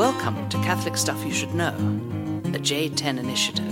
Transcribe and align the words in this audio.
Welcome 0.00 0.48
to 0.48 0.56
Catholic 0.62 0.96
Stuff 0.96 1.22
You 1.26 1.30
Should 1.30 1.54
Know, 1.54 1.76
the 2.44 2.58
J10 2.58 3.18
Initiative. 3.18 3.70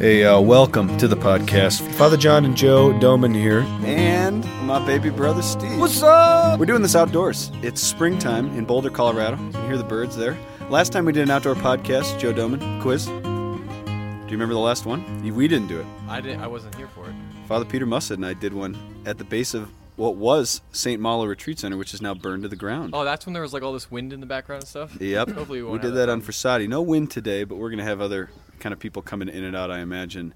Hey, 0.00 0.24
uh, 0.24 0.40
welcome 0.40 0.98
to 0.98 1.06
the 1.06 1.14
podcast. 1.14 1.88
Father 1.92 2.16
John 2.16 2.44
and 2.44 2.56
Joe 2.56 2.98
Doman 2.98 3.32
here. 3.32 3.60
And 3.84 4.44
my 4.66 4.84
baby 4.84 5.10
brother 5.10 5.42
Steve. 5.42 5.78
What's 5.78 6.02
up? 6.02 6.58
We're 6.58 6.66
doing 6.66 6.82
this 6.82 6.96
outdoors. 6.96 7.52
It's 7.62 7.80
springtime 7.80 8.48
in 8.58 8.64
Boulder, 8.64 8.90
Colorado. 8.90 9.40
You 9.40 9.52
can 9.52 9.66
hear 9.66 9.76
the 9.76 9.84
birds 9.84 10.16
there. 10.16 10.36
Last 10.70 10.90
time 10.90 11.04
we 11.04 11.12
did 11.12 11.22
an 11.22 11.30
outdoor 11.30 11.54
podcast, 11.54 12.18
Joe 12.18 12.32
Doman, 12.32 12.82
quiz. 12.82 13.06
Do 13.06 13.12
you 13.12 14.32
remember 14.32 14.54
the 14.54 14.58
last 14.58 14.86
one? 14.86 15.22
We 15.22 15.46
didn't 15.46 15.68
do 15.68 15.78
it. 15.78 15.86
I 16.08 16.20
didn't. 16.20 16.40
I 16.40 16.48
wasn't 16.48 16.74
here 16.74 16.88
for 16.88 17.08
it. 17.08 17.14
Father 17.46 17.64
Peter 17.64 17.86
Mussett 17.86 18.16
and 18.16 18.26
I 18.26 18.34
did 18.34 18.52
one 18.52 18.76
at 19.06 19.18
the 19.18 19.24
base 19.24 19.54
of 19.54 19.70
what 20.00 20.16
was 20.16 20.62
St. 20.72 20.98
Malo 20.98 21.26
Retreat 21.26 21.58
Center, 21.58 21.76
which 21.76 21.92
is 21.92 22.00
now 22.00 22.14
burned 22.14 22.42
to 22.44 22.48
the 22.48 22.56
ground. 22.56 22.92
Oh, 22.94 23.04
that's 23.04 23.26
when 23.26 23.34
there 23.34 23.42
was 23.42 23.52
like 23.52 23.62
all 23.62 23.74
this 23.74 23.90
wind 23.90 24.14
in 24.14 24.20
the 24.20 24.26
background 24.26 24.62
and 24.62 24.68
stuff. 24.68 24.98
Yep. 24.98 25.28
Hopefully 25.32 25.58
we 25.58 25.64
we 25.64 25.68
won't 25.72 25.82
did 25.82 25.88
have 25.88 25.94
that 25.96 26.06
that 26.06 26.12
on 26.12 26.22
Versati. 26.22 26.66
No 26.66 26.80
wind 26.80 27.10
today, 27.10 27.44
but 27.44 27.56
we're 27.56 27.68
going 27.68 27.80
to 27.80 27.84
have 27.84 28.00
other 28.00 28.30
kind 28.60 28.72
of 28.72 28.78
people 28.78 29.02
coming 29.02 29.28
in 29.28 29.44
and 29.44 29.54
out, 29.54 29.70
I 29.70 29.80
imagine. 29.80 30.32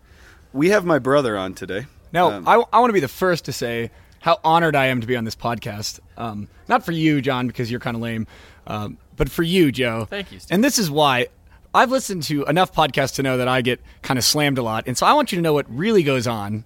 We 0.52 0.69
have 0.69 0.84
my 0.84 0.98
brother 0.98 1.38
on 1.38 1.55
today. 1.55 1.86
No, 2.12 2.30
Um, 2.30 2.46
I, 2.46 2.62
I 2.74 2.78
want 2.78 2.91
to 2.91 2.92
be 2.92 3.00
the 3.00 3.08
first 3.08 3.46
to 3.46 3.52
say 3.55 3.91
how 4.20 4.38
honored 4.45 4.77
I 4.77 4.86
am 4.86 5.00
to 5.00 5.06
be 5.06 5.16
on 5.16 5.24
this 5.24 5.34
podcast. 5.34 5.98
Um, 6.19 6.48
not 6.69 6.84
for 6.84 6.92
you, 6.92 7.22
John, 7.22 7.46
because 7.46 7.70
you're 7.70 7.80
kind 7.80 7.96
of 7.96 8.02
lame, 8.02 8.27
um, 8.66 8.98
but 9.16 9.30
for 9.30 9.42
you, 9.42 9.72
Joe. 9.72 10.05
Thank 10.10 10.30
you, 10.30 10.41
Steve. 10.41 10.55
And 10.55 10.62
this 10.62 10.78
is 10.78 10.91
why 10.91 11.28
I've 11.74 11.91
listened 11.91 12.22
to 12.24 12.44
enough 12.44 12.74
podcasts 12.74 13.14
to 13.14 13.22
know 13.22 13.38
that 13.38 13.48
I 13.48 13.62
get 13.62 13.80
kind 14.02 14.19
of 14.19 14.24
slammed 14.24 14.58
a 14.58 14.62
lot. 14.62 14.84
And 14.86 14.96
so 14.98 15.06
I 15.06 15.14
want 15.14 15.33
you 15.33 15.36
to 15.36 15.42
know 15.42 15.55
what 15.55 15.64
really 15.74 16.02
goes 16.02 16.27
on 16.27 16.64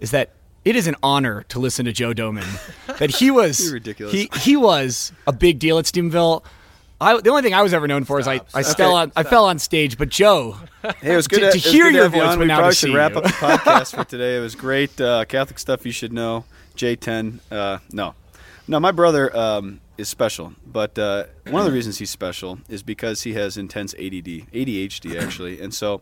is 0.00 0.12
that 0.12 0.30
it 0.64 0.76
is 0.76 0.86
an 0.86 0.96
honor 1.02 1.44
to 1.48 1.58
listen 1.58 1.84
to 1.86 1.92
Joe 1.92 2.12
Doman. 2.12 2.44
that 2.98 3.10
he 3.16 3.30
was 3.30 3.72
ridiculous. 3.72 4.12
He 4.14 4.30
he 4.40 4.56
was 4.56 5.12
a 5.26 5.32
big 5.32 5.58
deal 5.58 5.78
at 5.78 5.86
Steubenville. 5.86 6.44
I, 7.00 7.20
the 7.20 7.30
only 7.30 7.42
thing 7.42 7.54
I 7.54 7.62
was 7.62 7.72
ever 7.72 7.86
known 7.86 8.02
for 8.04 8.18
is 8.18 8.26
I, 8.26 8.40
I 8.52 8.62
Stop. 8.62 8.76
fell 8.76 8.90
Okay, 8.96 9.02
on 9.02 9.12
I 9.14 9.22
fell 9.22 9.44
on 9.44 9.58
stage, 9.60 9.96
but 9.98 10.08
Joe, 10.08 10.56
Hey, 10.82 11.12
it 11.12 11.16
was 11.16 11.28
good 11.28 11.40
To- 11.40 11.52
to, 11.52 11.58
hear 11.58 11.84
good 11.84 11.94
your 11.94 12.08
voice, 12.08 12.22
on. 12.22 12.28
but 12.34 12.38
We 12.40 12.46
now 12.46 12.56
probably 12.58 12.74
should 12.74 12.92
wrap 12.92 13.12
you. 13.12 13.18
up 13.18 13.24
the 13.24 13.30
podcast 13.30 13.94
for 13.94 14.02
today. 14.04 14.36
It 14.36 14.40
was 14.40 14.56
great. 14.56 15.00
Uh, 15.00 15.24
Catholic 15.24 15.60
stuff 15.60 15.86
you 15.86 15.92
should 15.92 16.12
know. 16.12 16.44
J10. 16.76 17.38
Uh, 17.52 17.78
no, 17.92 18.14
no, 18.66 18.80
my 18.80 18.90
brother 18.90 19.34
um, 19.36 19.80
is 19.96 20.08
special, 20.08 20.54
but 20.66 20.98
uh, 20.98 21.24
one 21.48 21.60
of 21.62 21.66
the 21.66 21.72
reasons 21.72 21.98
he's 21.98 22.10
special 22.10 22.58
is 22.68 22.82
because 22.82 23.22
he 23.22 23.34
has 23.34 23.56
intense 23.56 23.94
ADD, 23.94 24.50
ADHD 24.52 25.20
actually, 25.22 25.60
and 25.60 25.72
so. 25.72 26.00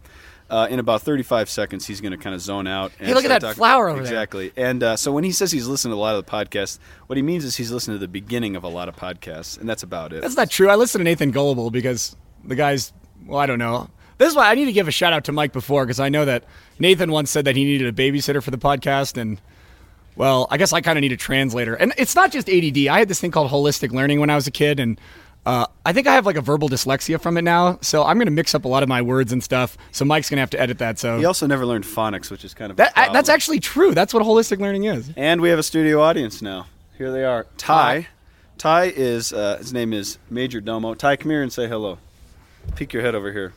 Uh, 0.48 0.68
in 0.70 0.78
about 0.78 1.02
35 1.02 1.50
seconds, 1.50 1.86
he's 1.86 2.00
going 2.00 2.12
to 2.12 2.16
kind 2.18 2.32
of 2.34 2.40
zone 2.40 2.68
out. 2.68 2.92
And 3.00 3.08
Hey, 3.08 3.14
look 3.14 3.24
at 3.24 3.28
that 3.28 3.40
talking- 3.40 3.56
flower 3.56 3.88
over 3.88 3.96
there. 4.02 4.12
Exactly. 4.12 4.52
And 4.56 4.80
uh, 4.80 4.96
so 4.96 5.10
when 5.10 5.24
he 5.24 5.32
says 5.32 5.50
he's 5.50 5.66
listened 5.66 5.90
to 5.90 5.96
a 5.96 5.98
lot 5.98 6.14
of 6.14 6.24
the 6.24 6.30
podcasts, 6.30 6.78
what 7.08 7.16
he 7.16 7.22
means 7.22 7.44
is 7.44 7.56
he's 7.56 7.72
listened 7.72 7.96
to 7.96 7.98
the 7.98 8.06
beginning 8.06 8.54
of 8.54 8.62
a 8.62 8.68
lot 8.68 8.88
of 8.88 8.94
podcasts, 8.94 9.58
and 9.58 9.68
that's 9.68 9.82
about 9.82 10.12
it. 10.12 10.22
That's 10.22 10.36
not 10.36 10.48
true. 10.48 10.68
I 10.70 10.76
listen 10.76 11.00
to 11.00 11.04
Nathan 11.04 11.32
Goebel 11.32 11.70
because 11.72 12.14
the 12.44 12.54
guy's, 12.54 12.92
well, 13.26 13.40
I 13.40 13.46
don't 13.46 13.58
know. 13.58 13.90
This 14.18 14.30
is 14.30 14.36
why 14.36 14.48
I 14.50 14.54
need 14.54 14.66
to 14.66 14.72
give 14.72 14.86
a 14.86 14.92
shout 14.92 15.12
out 15.12 15.24
to 15.24 15.32
Mike 15.32 15.52
before 15.52 15.84
because 15.84 15.98
I 15.98 16.08
know 16.10 16.24
that 16.24 16.44
Nathan 16.78 17.10
once 17.10 17.28
said 17.30 17.44
that 17.46 17.56
he 17.56 17.64
needed 17.64 17.88
a 17.88 17.92
babysitter 17.92 18.40
for 18.40 18.52
the 18.52 18.56
podcast. 18.58 19.20
And, 19.20 19.40
well, 20.14 20.46
I 20.50 20.56
guess 20.58 20.72
I 20.72 20.80
kind 20.80 20.96
of 20.96 21.02
need 21.02 21.12
a 21.12 21.16
translator. 21.18 21.74
And 21.74 21.92
it's 21.98 22.14
not 22.14 22.30
just 22.32 22.48
ADD. 22.48 22.86
I 22.86 23.00
had 23.00 23.08
this 23.08 23.20
thing 23.20 23.30
called 23.32 23.50
holistic 23.50 23.90
learning 23.92 24.20
when 24.20 24.30
I 24.30 24.34
was 24.36 24.46
a 24.46 24.50
kid. 24.52 24.80
And 24.80 24.98
uh, 25.46 25.66
I 25.84 25.92
think 25.92 26.08
I 26.08 26.14
have 26.14 26.26
like 26.26 26.36
a 26.36 26.40
verbal 26.40 26.68
dyslexia 26.68 27.20
from 27.20 27.36
it 27.38 27.42
now. 27.42 27.78
So 27.80 28.02
I'm 28.02 28.16
going 28.18 28.26
to 28.26 28.32
mix 28.32 28.52
up 28.54 28.64
a 28.64 28.68
lot 28.68 28.82
of 28.82 28.88
my 28.88 29.00
words 29.00 29.32
and 29.32 29.42
stuff. 29.42 29.78
So 29.92 30.04
Mike's 30.04 30.28
going 30.28 30.38
to 30.38 30.40
have 30.40 30.50
to 30.50 30.60
edit 30.60 30.78
that. 30.78 30.98
So 30.98 31.18
he 31.18 31.24
also 31.24 31.46
never 31.46 31.64
learned 31.64 31.84
phonics, 31.84 32.30
which 32.30 32.44
is 32.44 32.52
kind 32.52 32.72
of 32.72 32.76
that, 32.78 32.92
I, 32.96 33.12
that's 33.12 33.28
actually 33.28 33.60
true. 33.60 33.94
That's 33.94 34.12
what 34.12 34.24
holistic 34.24 34.58
learning 34.58 34.84
is. 34.84 35.08
And 35.16 35.40
we 35.40 35.48
have 35.50 35.58
a 35.58 35.62
studio 35.62 36.02
audience 36.02 36.42
now. 36.42 36.66
Here 36.98 37.12
they 37.12 37.24
are. 37.24 37.46
Ty. 37.58 38.08
Ty 38.58 38.86
is 38.96 39.32
uh, 39.32 39.58
his 39.58 39.72
name 39.72 39.92
is 39.92 40.18
Major 40.28 40.60
Domo. 40.60 40.94
Ty, 40.94 41.16
come 41.16 41.30
here 41.30 41.42
and 41.42 41.52
say 41.52 41.68
hello. 41.68 41.98
Peek 42.74 42.92
your 42.92 43.02
head 43.02 43.14
over 43.14 43.32
here. 43.32 43.52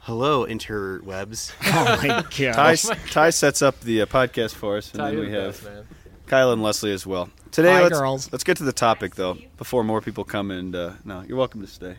Hello, 0.00 0.46
interwebs. 0.46 1.52
Oh 1.66 1.84
my 2.02 2.22
Ty, 2.52 2.76
God. 2.76 2.98
Ty 3.10 3.30
sets 3.30 3.62
up 3.62 3.80
the 3.80 4.02
uh, 4.02 4.06
podcast 4.06 4.54
for 4.54 4.76
us, 4.78 4.90
and 4.92 5.00
Ty, 5.00 5.10
then 5.10 5.20
we 5.20 5.30
have 5.30 5.52
best, 5.52 5.64
man. 5.64 5.86
Kyle 6.26 6.52
and 6.52 6.62
Leslie 6.62 6.92
as 6.92 7.06
well. 7.06 7.28
Today, 7.50 7.72
Hi, 7.72 7.82
let's, 7.84 7.98
girls. 7.98 8.32
let's 8.32 8.44
get 8.44 8.56
to 8.58 8.64
the 8.64 8.72
topic 8.72 9.14
though 9.14 9.38
before 9.56 9.84
more 9.84 10.00
people 10.00 10.24
come 10.24 10.50
and 10.50 10.74
uh, 10.74 10.92
no, 11.04 11.22
you're 11.26 11.38
welcome 11.38 11.60
to 11.60 11.66
stay. 11.66 11.96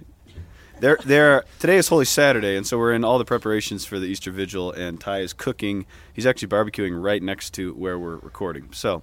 There, 0.80 1.00
there. 1.04 1.44
Today 1.58 1.78
is 1.78 1.88
Holy 1.88 2.06
Saturday, 2.06 2.56
and 2.56 2.68
so 2.68 2.78
we're 2.78 2.94
in 2.94 3.04
all 3.04 3.18
the 3.18 3.26
preparations 3.26 3.84
for 3.84 3.98
the 3.98 4.06
Easter 4.06 4.30
Vigil. 4.30 4.72
And 4.72 5.02
Ty 5.02 5.22
is 5.22 5.34
cooking. 5.34 5.88
He's 6.14 6.28
actually 6.28 6.50
barbecuing 6.50 7.02
right 7.02 7.24
next 7.24 7.56
to 7.56 7.74
where 7.74 7.98
we're 7.98 8.18
recording. 8.18 8.70
So, 8.74 9.02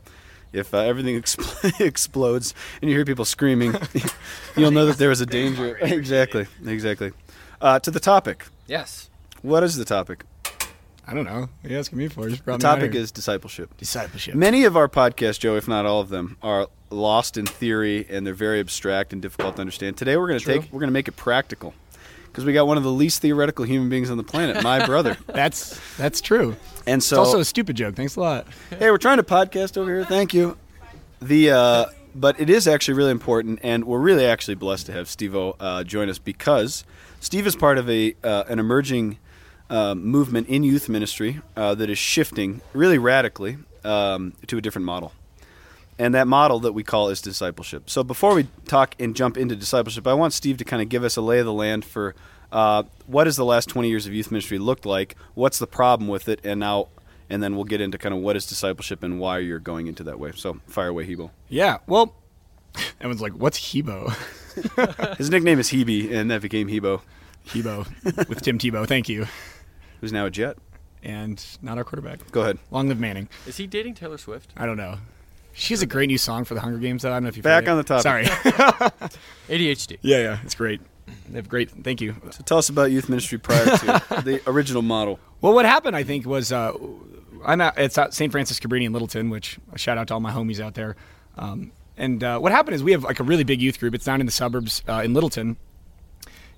if 0.52 0.72
uh, 0.72 0.78
everything 0.78 1.16
expl- 1.20 1.80
explodes 1.80 2.54
and 2.80 2.88
you 2.88 2.96
hear 2.96 3.04
people 3.04 3.24
screaming, 3.24 3.74
you'll 4.56 4.70
know 4.70 4.86
that 4.86 4.98
there 4.98 5.10
is 5.10 5.20
a 5.20 5.26
danger. 5.26 5.76
exactly, 5.82 6.46
exactly. 6.64 7.10
Uh, 7.60 7.80
to 7.80 7.90
the 7.90 7.98
topic. 8.00 8.46
Yes. 8.68 9.10
What 9.42 9.64
is 9.64 9.74
the 9.74 9.84
topic? 9.84 10.24
I 11.06 11.14
don't 11.14 11.24
know. 11.24 11.40
What 11.40 11.48
are 11.64 11.68
you 11.72 11.78
asking 11.78 11.98
me 11.98 12.08
for? 12.08 12.28
Just 12.28 12.44
brought 12.44 12.60
The 12.60 12.66
me 12.66 12.70
out 12.70 12.74
topic 12.76 12.94
is 12.94 13.12
discipleship. 13.12 13.76
discipleship. 13.76 14.34
Many 14.34 14.64
of 14.64 14.76
our 14.76 14.88
podcasts, 14.88 15.38
Joe, 15.38 15.56
if 15.56 15.68
not 15.68 15.84
all 15.86 16.00
of 16.00 16.08
them, 16.08 16.36
are 16.42 16.68
lost 16.90 17.36
in 17.36 17.44
theory 17.46 18.06
and 18.08 18.26
they're 18.26 18.32
very 18.34 18.60
abstract 18.60 19.12
and 19.12 19.20
difficult 19.20 19.56
to 19.56 19.60
understand. 19.60 19.96
Today 19.96 20.16
we're 20.16 20.28
going 20.28 20.38
to 20.38 20.44
True. 20.44 20.60
take 20.60 20.72
we're 20.72 20.80
going 20.80 20.88
to 20.88 20.92
make 20.94 21.08
it 21.08 21.16
practical 21.16 21.74
because 22.26 22.44
we 22.44 22.52
got 22.52 22.66
one 22.66 22.76
of 22.76 22.82
the 22.84 22.90
least 22.92 23.20
theoretical 23.20 23.64
human 23.64 23.88
beings 23.88 24.10
on 24.10 24.16
the 24.16 24.22
planet, 24.24 24.62
my 24.62 24.84
brother. 24.86 25.16
That's 25.26 25.78
that's 25.96 26.20
true. 26.20 26.56
And 26.86 27.02
so, 27.02 27.16
It's 27.22 27.30
so 27.30 27.36
also 27.36 27.40
a 27.40 27.44
stupid 27.44 27.76
joke. 27.76 27.94
Thanks 27.96 28.16
a 28.16 28.20
lot. 28.20 28.46
hey, 28.70 28.90
we're 28.90 28.98
trying 28.98 29.16
to 29.18 29.22
podcast 29.22 29.76
over 29.76 29.92
here. 29.94 30.04
Thank 30.04 30.32
you. 30.34 30.56
The 31.20 31.50
uh, 31.50 31.86
but 32.14 32.38
it 32.38 32.48
is 32.48 32.68
actually 32.68 32.94
really 32.94 33.10
important, 33.10 33.58
and 33.62 33.84
we're 33.84 33.98
really 33.98 34.24
actually 34.26 34.54
blessed 34.54 34.86
to 34.86 34.92
have 34.92 35.08
Steve 35.08 35.34
uh, 35.36 35.84
join 35.84 36.08
us 36.08 36.18
because 36.18 36.84
Steve 37.20 37.46
is 37.46 37.56
part 37.56 37.76
of 37.78 37.90
a 37.90 38.14
uh, 38.22 38.44
an 38.48 38.58
emerging 38.58 39.18
uh, 39.70 39.94
movement 39.94 40.48
in 40.48 40.62
youth 40.62 40.88
ministry 40.88 41.40
uh, 41.56 41.74
that 41.74 41.90
is 41.90 41.98
shifting 41.98 42.60
really 42.72 42.98
radically 42.98 43.58
um, 43.84 44.34
to 44.46 44.58
a 44.58 44.60
different 44.60 44.86
model. 44.86 45.12
And 45.98 46.14
that 46.14 46.26
model 46.26 46.58
that 46.60 46.72
we 46.72 46.82
call 46.82 47.08
is 47.08 47.20
discipleship. 47.20 47.88
So 47.88 48.02
before 48.02 48.34
we 48.34 48.48
talk 48.66 48.96
and 48.98 49.14
jump 49.14 49.36
into 49.36 49.54
discipleship, 49.54 50.06
I 50.06 50.14
want 50.14 50.32
Steve 50.32 50.56
to 50.58 50.64
kind 50.64 50.82
of 50.82 50.88
give 50.88 51.04
us 51.04 51.16
a 51.16 51.20
lay 51.20 51.38
of 51.38 51.46
the 51.46 51.52
land 51.52 51.84
for 51.84 52.14
uh, 52.50 52.84
what 53.06 53.26
has 53.26 53.36
the 53.36 53.44
last 53.44 53.68
20 53.68 53.88
years 53.88 54.06
of 54.06 54.12
youth 54.12 54.30
ministry 54.30 54.58
looked 54.58 54.86
like, 54.86 55.16
what's 55.34 55.58
the 55.58 55.66
problem 55.66 56.08
with 56.08 56.28
it, 56.28 56.40
and 56.44 56.60
now, 56.60 56.88
and 57.30 57.42
then 57.42 57.54
we'll 57.54 57.64
get 57.64 57.80
into 57.80 57.98
kind 57.98 58.14
of 58.14 58.20
what 58.20 58.36
is 58.36 58.46
discipleship 58.46 59.02
and 59.02 59.18
why 59.18 59.38
you're 59.38 59.58
going 59.58 59.86
into 59.86 60.02
that 60.04 60.18
way. 60.18 60.32
So 60.34 60.60
fire 60.66 60.88
away, 60.88 61.06
Hebo. 61.06 61.30
Yeah. 61.48 61.78
Well, 61.86 62.14
everyone's 63.00 63.20
like, 63.20 63.32
"What's 63.32 63.58
Hebo?" 63.58 65.16
His 65.18 65.30
nickname 65.30 65.58
is 65.58 65.70
Hebe, 65.70 66.12
and 66.12 66.30
that 66.30 66.42
became 66.42 66.68
Hebo, 66.68 67.00
Hebo 67.48 68.28
with 68.28 68.42
Tim 68.42 68.58
Tebow. 68.58 68.86
Thank 68.86 69.08
you. 69.08 69.26
Who's 70.04 70.12
now 70.12 70.26
a 70.26 70.30
Jet. 70.30 70.58
And 71.02 71.44
not 71.60 71.76
our 71.76 71.84
quarterback. 71.84 72.30
Go 72.30 72.42
ahead. 72.42 72.58
Long 72.70 72.88
live 72.88 72.98
Manning. 72.98 73.28
Is 73.46 73.58
he 73.58 73.66
dating 73.66 73.94
Taylor 73.94 74.16
Swift? 74.16 74.52
I 74.56 74.64
don't 74.64 74.78
know. 74.78 74.96
She 75.52 75.72
has 75.74 75.82
a 75.82 75.86
great 75.86 76.06
new 76.06 76.18
song 76.18 76.44
for 76.44 76.54
the 76.54 76.60
Hunger 76.60 76.78
Games. 76.78 77.02
Though. 77.02 77.10
I 77.10 77.14
don't 77.14 77.24
know 77.24 77.28
if 77.28 77.36
you've 77.36 77.44
Back 77.44 77.68
on 77.68 77.76
the 77.76 77.84
topic. 77.84 78.02
Sorry. 78.02 78.24
ADHD. 79.48 79.98
yeah, 80.02 80.18
yeah, 80.18 80.38
it's 80.42 80.54
great. 80.54 80.80
They 81.28 81.36
have 81.36 81.48
great. 81.48 81.70
Thank 81.70 82.00
you. 82.00 82.16
So 82.30 82.42
tell 82.44 82.58
us 82.58 82.68
about 82.70 82.90
youth 82.90 83.08
ministry 83.08 83.38
prior 83.38 83.64
to 83.64 84.22
the 84.24 84.40
original 84.46 84.82
model. 84.82 85.20
Well, 85.40 85.54
what 85.54 85.66
happened, 85.66 85.94
I 85.94 86.02
think, 86.02 86.26
was 86.26 86.52
uh, 86.52 86.72
I'm 87.44 87.60
at 87.60 87.78
it's 87.78 87.98
at 87.98 88.14
St. 88.14 88.32
Francis 88.32 88.58
Cabrini 88.58 88.84
in 88.84 88.92
Littleton, 88.92 89.30
which 89.30 89.58
a 89.72 89.78
shout 89.78 89.98
out 89.98 90.08
to 90.08 90.14
all 90.14 90.20
my 90.20 90.32
homies 90.32 90.60
out 90.60 90.74
there. 90.74 90.96
Um, 91.36 91.72
and 91.96 92.24
uh, 92.24 92.38
what 92.38 92.50
happened 92.50 92.74
is 92.74 92.82
we 92.82 92.92
have 92.92 93.04
like 93.04 93.20
a 93.20 93.24
really 93.24 93.44
big 93.44 93.60
youth 93.60 93.78
group. 93.78 93.94
It's 93.94 94.04
down 94.04 94.20
in 94.20 94.26
the 94.26 94.32
suburbs 94.32 94.82
uh, 94.88 95.02
in 95.04 95.14
Littleton, 95.14 95.56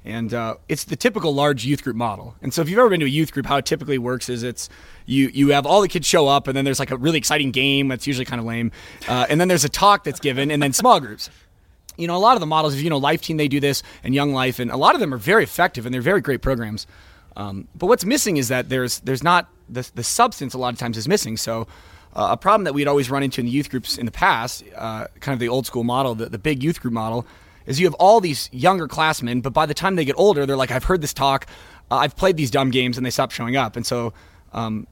and 0.06 0.33
uh, 0.33 0.56
it's 0.69 0.84
the 0.84 0.97
typical 0.97 1.34
large 1.34 1.67
youth 1.67 1.83
group 1.83 1.97
model. 1.97 2.34
And 2.41 2.55
so, 2.55 2.62
if 2.62 2.69
you've 2.69 2.78
ever 2.78 2.89
been 2.89 3.00
to 3.00 3.06
a 3.06 3.09
youth 3.09 3.33
group, 3.33 3.47
how 3.47 3.56
it 3.56 3.67
typically 3.67 3.99
works 3.99 4.28
is 4.28 4.43
it's 4.43 4.69
you 5.05 5.28
you 5.28 5.49
have 5.50 5.67
all 5.67 5.83
the 5.83 5.89
kids 5.89 6.06
show 6.06 6.28
up, 6.28 6.49
and 6.49 6.56
then 6.56 6.65
there's 6.65 6.78
like 6.78 6.91
a 6.91 6.97
really 6.97 7.19
exciting 7.19 7.50
game 7.50 7.89
that's 7.89 8.07
usually 8.07 8.25
kind 8.25 8.41
of 8.41 8.47
lame, 8.47 8.72
uh, 9.09 9.27
and 9.28 9.41
then 9.41 9.48
there's 9.48 9.65
a 9.65 9.69
talk 9.69 10.04
that's 10.04 10.21
given, 10.21 10.51
and 10.51 10.63
then 10.63 10.72
small 10.72 11.01
groups 11.01 11.28
you 11.97 12.07
know, 12.07 12.16
a 12.16 12.19
lot 12.19 12.36
of 12.36 12.41
the 12.41 12.47
models, 12.47 12.77
you 12.77 12.91
know, 12.91 12.98
Life 12.98 13.22
Teen, 13.22 13.36
they 13.36 13.48
do 13.48 13.60
this, 13.60 13.83
and 14.04 14.15
Young 14.15 14.33
Life, 14.33 14.59
and 14.59 14.71
a 14.71 14.77
lot 14.77 14.95
of 14.95 15.01
them 15.01 15.13
are 15.15 15.19
very 15.19 15.42
effective 15.42 15.86
and 15.86 15.95
they're 15.95 16.03
very 16.03 16.21
great 16.21 16.42
programs. 16.42 16.86
Um, 17.36 17.69
but 17.75 17.86
what's 17.86 18.04
missing 18.04 18.39
is 18.39 18.48
that 18.48 18.69
there's 18.69 19.01
there's 19.01 19.22
not 19.22 19.48
the 19.69 19.89
the 19.95 20.04
substance. 20.04 20.54
A 20.54 20.59
lot 20.59 20.72
of 20.72 20.78
times 20.78 20.97
is 20.97 21.09
missing. 21.09 21.36
So. 21.36 21.66
Uh, 22.15 22.28
a 22.30 22.36
problem 22.39 22.65
that 22.65 22.72
we'd 22.72 22.89
always 22.89 23.10
run 23.10 23.22
into 23.22 23.42
in 23.42 23.45
the 23.45 23.53
youth 23.53 23.69
groups 23.69 23.98
in 23.98 24.07
the 24.07 24.13
past, 24.13 24.65
uh, 24.75 25.07
kind 25.21 25.34
of 25.34 25.39
the 25.39 25.51
old 25.51 25.66
school 25.66 25.84
model, 25.84 26.15
the, 26.15 26.25
the 26.30 26.39
big 26.39 26.63
youth 26.63 26.80
group 26.80 26.95
model, 26.95 27.27
is 27.66 27.78
you 27.80 27.86
have 27.86 27.95
all 27.95 28.21
these 28.21 28.48
younger 28.53 28.89
classmen, 28.89 29.41
but 29.41 29.53
by 29.53 29.66
the 29.66 29.74
time 29.74 29.97
they 29.97 30.04
get 30.04 30.16
older, 30.18 30.47
they're 30.47 30.57
like, 30.57 30.71
I've 30.71 30.84
heard 30.84 31.01
this 31.01 31.15
talk, 31.15 31.47
uh, 31.91 31.97
I've 31.97 32.16
played 32.16 32.36
these 32.36 32.51
dumb 32.51 32.71
games, 32.71 32.97
and 32.97 33.04
they 33.04 33.10
stop 33.10 33.30
showing 33.30 33.57
up. 33.57 33.77
And 33.77 33.84
so, 33.84 34.13
um, 34.53 34.86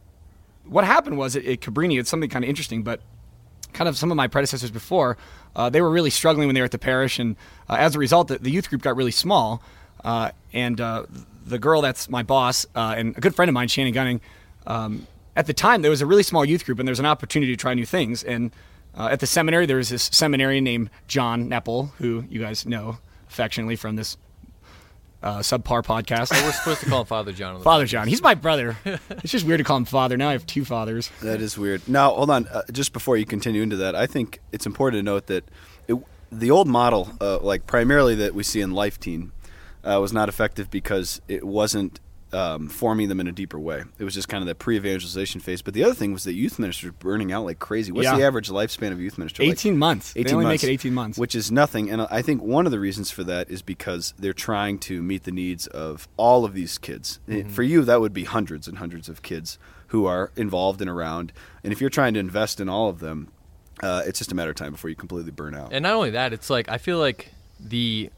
what 0.67 0.85
happened 0.85 1.19
was 1.19 1.37
at, 1.37 1.45
at 1.45 1.61
Cabrini, 1.61 1.99
it's 1.99 2.11
something 2.11 2.31
kind 2.31 2.45
of 2.45 2.49
interesting, 2.49 2.83
but 2.83 3.01
kind 3.73 3.89
of 3.89 3.97
some 3.97 4.11
of 4.11 4.17
my 4.17 4.29
predecessors 4.29 4.71
before, 4.71 5.17
uh, 5.57 5.69
they 5.69 5.81
were 5.81 5.91
really 5.91 6.11
struggling 6.11 6.47
when 6.49 6.55
they 6.55 6.61
were 6.61 6.67
at 6.67 6.71
the 6.71 6.79
parish, 6.79 7.19
and 7.19 7.37
uh, 7.69 7.77
as 7.79 7.95
a 7.95 7.99
result, 7.99 8.29
the, 8.29 8.39
the 8.39 8.51
youth 8.51 8.69
group 8.69 8.83
got 8.83 8.97
really 8.97 9.11
small. 9.11 9.63
Uh, 10.05 10.31
and 10.53 10.81
uh, 10.81 11.05
the 11.47 11.59
girl 11.59 11.81
that's 11.81 12.11
my 12.11 12.23
boss 12.23 12.67
uh, 12.75 12.95
and 12.97 13.17
a 13.17 13.21
good 13.21 13.35
friend 13.35 13.49
of 13.49 13.55
mine, 13.55 13.69
Shannon 13.69 13.93
Gunning, 13.93 14.21
um, 14.67 15.07
at 15.37 15.47
the 15.47 15.55
time 15.55 15.83
there 15.83 15.91
was 15.91 16.03
a 16.03 16.07
really 16.07 16.23
small 16.23 16.45
youth 16.45 16.65
group, 16.65 16.79
and 16.79 16.87
there 16.87 16.93
was 16.93 17.01
an 17.01 17.07
opportunity 17.07 17.53
to 17.53 17.57
try 17.57 17.75
new 17.75 17.87
things. 17.87 18.23
And 18.23 18.53
uh, 18.97 19.09
at 19.11 19.21
the 19.21 19.27
seminary, 19.27 19.67
there 19.67 19.77
was 19.77 19.89
this 19.89 20.09
seminarian 20.13 20.65
named 20.65 20.91
John 21.09 21.49
Nepil, 21.49 21.91
who 21.99 22.25
you 22.29 22.41
guys 22.41 22.67
know 22.67 22.99
affectionately 23.29 23.77
from 23.77 23.97
this 23.97 24.17
uh, 25.23 25.39
subpar 25.39 25.83
podcast. 25.83 26.31
We're 26.31 26.53
supposed 26.53 26.81
to 26.81 26.87
call 26.87 27.01
him 27.01 27.07
Father 27.07 27.33
John. 27.33 27.55
on 27.55 27.61
the 27.61 27.65
Father 27.65 27.87
John. 27.87 28.07
He's 28.09 28.23
my 28.23 28.35
brother. 28.35 28.77
it's 28.85 29.33
just 29.33 29.47
weird 29.47 29.59
to 29.59 29.65
call 29.65 29.79
him 29.79 29.87
father. 29.87 30.17
Now 30.17 30.29
I 30.29 30.33
have 30.33 30.47
two 30.47 30.65
fathers. 30.65 31.11
That 31.23 31.41
is 31.41 31.57
weird. 31.57 31.89
Now, 31.89 32.11
hold 32.11 32.31
on. 32.31 32.47
Uh, 32.47 32.63
just 32.73 32.93
before 32.93 33.17
you 33.17 33.25
continue 33.25 33.63
into 33.63 33.77
that, 33.77 33.95
I 33.95 34.07
think 34.07 34.41
it's 34.53 34.67
important 34.67 35.01
to 35.01 35.03
note 35.03 35.27
that 35.29 35.49
it, 35.89 35.97
the 36.31 36.51
old 36.51 36.69
model, 36.69 37.11
uh, 37.21 37.39
like 37.39 37.67
primarily 37.67 38.15
that 38.17 38.35
we 38.35 38.43
see 38.43 38.61
in 38.61 38.73
Life 38.73 39.01
Teen, 39.01 39.33
uh, 39.83 39.99
was 40.01 40.13
not 40.13 40.29
effective 40.29 40.71
because 40.71 41.21
it 41.27 41.45
wasn't 41.45 42.01
um, 42.35 42.69
forming 42.69 43.09
them 43.09 43.21
in 43.21 43.27
a 43.29 43.33
deeper 43.33 43.59
way. 43.59 43.85
It 43.99 44.05
was 44.05 44.13
just 44.15 44.29
kind 44.29 44.43
of 44.43 44.47
that 44.49 44.57
pre-evangelization 44.59 45.41
phase. 45.41 45.63
But 45.63 45.73
the 45.75 45.85
other 45.85 45.95
thing 45.95 46.13
was 46.13 46.25
that 46.25 46.35
youth 46.35 46.59
ministers 46.59 46.91
were 46.91 46.97
burning 46.99 47.33
out 47.33 47.45
like 47.45 47.59
crazy. 47.59 47.93
What's 47.93 48.05
Yeah. 48.05 48.17
the 48.17 48.25
average 48.25 48.49
lifespan 48.51 48.93
of 48.93 48.99
a 48.99 49.03
youth 49.03 49.17
minister? 49.19 49.43
Like 49.43 49.53
18 49.53 49.79
months. 49.79 50.13
They 50.13 50.25
only 50.33 50.47
make 50.47 50.65
it 50.65 50.69
18 50.69 50.93
months. 50.93 51.19
which 51.19 51.35
is 51.35 51.53
nothing. 51.53 51.91
And 51.91 52.03
I 52.11 52.23
think 52.23 52.43
one 52.43 52.67
of 52.67 52.73
the 52.73 52.81
reasons 52.81 53.11
for 53.11 53.23
that 53.25 53.49
is 53.51 53.63
because 53.63 54.13
they're 54.19 54.33
trying 54.33 54.79
to 54.81 55.03
meet 55.03 55.25
the 55.25 55.31
needs 55.33 55.67
of 55.69 56.09
all 56.17 56.45
of 56.45 56.55
these 56.55 56.77
kids. 56.79 57.21
Eh, 57.29 57.45
For 57.49 57.63
you, 57.63 57.85
that 57.85 58.01
would 58.01 58.13
be 58.13 58.25
hundreds 58.25 58.67
and 58.69 58.79
hundreds 58.79 59.09
of 59.09 59.23
kids 59.23 59.59
who 59.89 60.07
are 60.07 60.33
involved 60.35 60.81
and 60.81 60.91
around. 60.91 61.33
And 61.63 61.73
if 61.73 61.81
you're 61.81 61.91
trying 61.91 62.15
to 62.15 62.21
invest 62.21 62.59
in 62.61 62.69
all 62.69 62.89
of 62.89 62.99
them, 62.99 63.29
uh, 63.83 64.03
it's 64.07 64.19
just 64.19 64.33
a 64.33 64.35
matter 64.35 64.51
of 64.51 64.57
time 64.57 64.73
before 64.73 64.91
you 64.91 64.97
completely 64.97 65.31
burn 65.31 65.55
out. 65.55 65.73
And 65.73 65.83
not 65.85 65.95
only 65.95 66.11
that, 66.11 66.33
it's 66.33 66.51
like 66.51 66.69
I 66.69 66.79
feel 66.79 66.99
like 66.99 67.33
the 67.61 68.11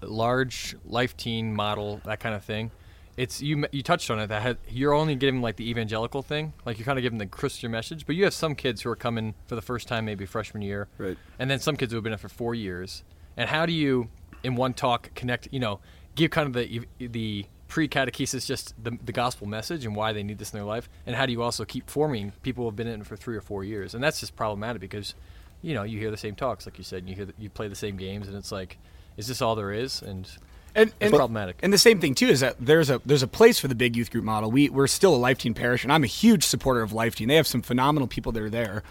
large 0.00 0.76
life 0.84 1.16
teen 1.16 1.54
model, 1.54 2.00
that 2.04 2.20
kind 2.20 2.34
of 2.34 2.44
thing. 2.44 2.70
It's 3.18 3.42
you. 3.42 3.66
You 3.72 3.82
touched 3.82 4.10
on 4.10 4.20
it. 4.20 4.28
That 4.28 4.58
you're 4.68 4.94
only 4.94 5.16
giving 5.16 5.42
like 5.42 5.56
the 5.56 5.68
evangelical 5.68 6.22
thing, 6.22 6.52
like 6.64 6.78
you're 6.78 6.86
kind 6.86 6.98
of 6.98 7.02
giving 7.02 7.18
the 7.18 7.26
Christian 7.26 7.70
message. 7.72 8.06
But 8.06 8.14
you 8.14 8.24
have 8.24 8.32
some 8.32 8.54
kids 8.54 8.82
who 8.82 8.90
are 8.90 8.96
coming 8.96 9.34
for 9.46 9.56
the 9.56 9.62
first 9.62 9.88
time, 9.88 10.04
maybe 10.04 10.24
freshman 10.24 10.62
year, 10.62 10.86
Right. 10.98 11.18
And 11.38 11.50
then 11.50 11.58
some 11.58 11.76
kids 11.76 11.92
who 11.92 11.96
have 11.96 12.04
been 12.04 12.12
in 12.12 12.18
for 12.18 12.28
four 12.28 12.54
years. 12.54 13.02
And 13.36 13.50
how 13.50 13.66
do 13.66 13.72
you, 13.72 14.08
in 14.42 14.54
one 14.54 14.72
talk, 14.72 15.12
connect? 15.14 15.48
You 15.50 15.60
know, 15.60 15.80
give 16.14 16.30
kind 16.30 16.46
of 16.46 16.52
the 16.52 16.86
the 16.98 17.46
pre-catechesis 17.66 18.46
just 18.46 18.74
the, 18.82 18.96
the 19.04 19.12
gospel 19.12 19.46
message 19.46 19.84
and 19.84 19.94
why 19.94 20.12
they 20.12 20.22
need 20.22 20.38
this 20.38 20.52
in 20.52 20.58
their 20.58 20.66
life, 20.66 20.88
and 21.06 21.14
how 21.14 21.26
do 21.26 21.32
you 21.32 21.42
also 21.42 21.64
keep 21.64 21.90
forming 21.90 22.32
people 22.42 22.64
who 22.64 22.68
have 22.68 22.76
been 22.76 22.86
in 22.86 23.04
for 23.04 23.16
three 23.16 23.36
or 23.36 23.40
four 23.40 23.62
years? 23.62 23.94
And 23.94 24.02
that's 24.02 24.20
just 24.20 24.34
problematic 24.36 24.80
because, 24.80 25.14
you 25.60 25.74
know, 25.74 25.82
you 25.82 25.98
hear 25.98 26.10
the 26.10 26.16
same 26.16 26.34
talks, 26.34 26.66
like 26.66 26.78
you 26.78 26.84
said, 26.84 27.00
and 27.00 27.08
you 27.08 27.14
hear 27.14 27.26
the, 27.26 27.34
you 27.38 27.50
play 27.50 27.68
the 27.68 27.74
same 27.74 27.96
games, 27.96 28.26
and 28.26 28.36
it's 28.36 28.50
like, 28.50 28.78
is 29.16 29.26
this 29.26 29.42
all 29.42 29.54
there 29.54 29.72
is? 29.72 30.02
And 30.02 30.30
and, 30.78 30.92
It's 31.00 31.16
problematic. 31.16 31.58
And 31.62 31.72
the 31.72 31.78
same 31.78 32.00
thing 32.00 32.14
too 32.14 32.28
is 32.28 32.40
that 32.40 32.56
there's 32.58 32.90
a 32.90 33.00
there's 33.04 33.22
a 33.22 33.28
place 33.28 33.58
for 33.58 33.68
the 33.68 33.74
big 33.74 33.96
youth 33.96 34.10
group 34.10 34.24
model. 34.24 34.50
We 34.50 34.68
we're 34.68 34.86
still 34.86 35.14
a 35.14 35.16
Life 35.16 35.38
Teen 35.38 35.54
parish, 35.54 35.82
and 35.84 35.92
I'm 35.92 36.04
a 36.04 36.08
huge 36.08 36.44
supporter 36.44 36.82
of 36.82 36.92
Life 36.92 37.16
Teen. 37.16 37.28
They 37.28 37.36
have 37.36 37.46
some 37.46 37.62
phenomenal 37.62 38.08
people 38.08 38.32
that 38.32 38.42
are 38.42 38.50
there. 38.50 38.82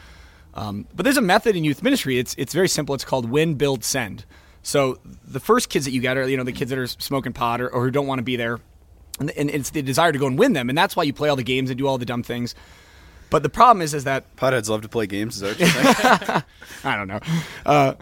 Um, 0.54 0.88
but 0.96 1.04
there's 1.04 1.18
a 1.18 1.22
method 1.22 1.56
in 1.56 1.64
youth 1.64 1.84
ministry. 1.84 2.18
It's 2.18 2.36
it's 2.38 2.54
very 2.54 2.68
simple. 2.68 2.96
It's 2.96 3.06
called 3.06 3.30
win, 3.30 3.56
build, 3.56 3.84
send. 3.84 4.26
So 4.64 5.00
the 5.26 5.40
first 5.40 5.70
kids 5.70 5.86
that 5.86 5.92
you 5.92 6.02
get 6.02 6.18
are 6.18 6.28
you 6.28 6.36
know 6.36 6.44
the 6.44 6.52
kids 6.52 6.70
that 6.72 6.80
are 6.80 6.88
smoking 6.88 7.34
pot 7.34 7.62
or, 7.62 7.70
or 7.70 7.86
who 7.86 7.92
don't 7.92 8.08
want 8.08 8.20
to 8.20 8.24
be 8.24 8.36
there, 8.36 8.60
and, 9.20 9.32
and 9.32 9.50
it's 9.50 9.70
the 9.70 9.82
desire 9.82 10.12
to 10.12 10.20
go 10.20 10.28
and 10.28 10.38
win 10.38 10.54
them, 10.54 10.70
and 10.70 10.78
that's 10.78 10.96
why 10.96 11.04
you 11.04 11.14
play 11.14 11.30
all 11.30 11.36
the 11.36 11.44
games 11.44 11.70
and 11.70 11.78
do 11.78 11.88
all 11.88 11.98
the 11.98 12.06
dumb 12.06 12.24
things. 12.24 12.56
But 13.30 13.44
the 13.44 13.50
problem 13.50 13.82
is 13.82 13.94
is 13.94 14.06
that 14.06 14.36
Potheads 14.36 14.70
love 14.70 14.82
to 14.82 14.90
play 14.90 15.06
games. 15.06 15.36
Is 15.36 15.42
that 15.42 15.50
what 15.50 15.60
you're 15.60 15.70
saying? 15.70 16.44
I 16.84 16.96
don't 16.96 17.08
know. 17.08 17.20
Uh, 17.66 17.94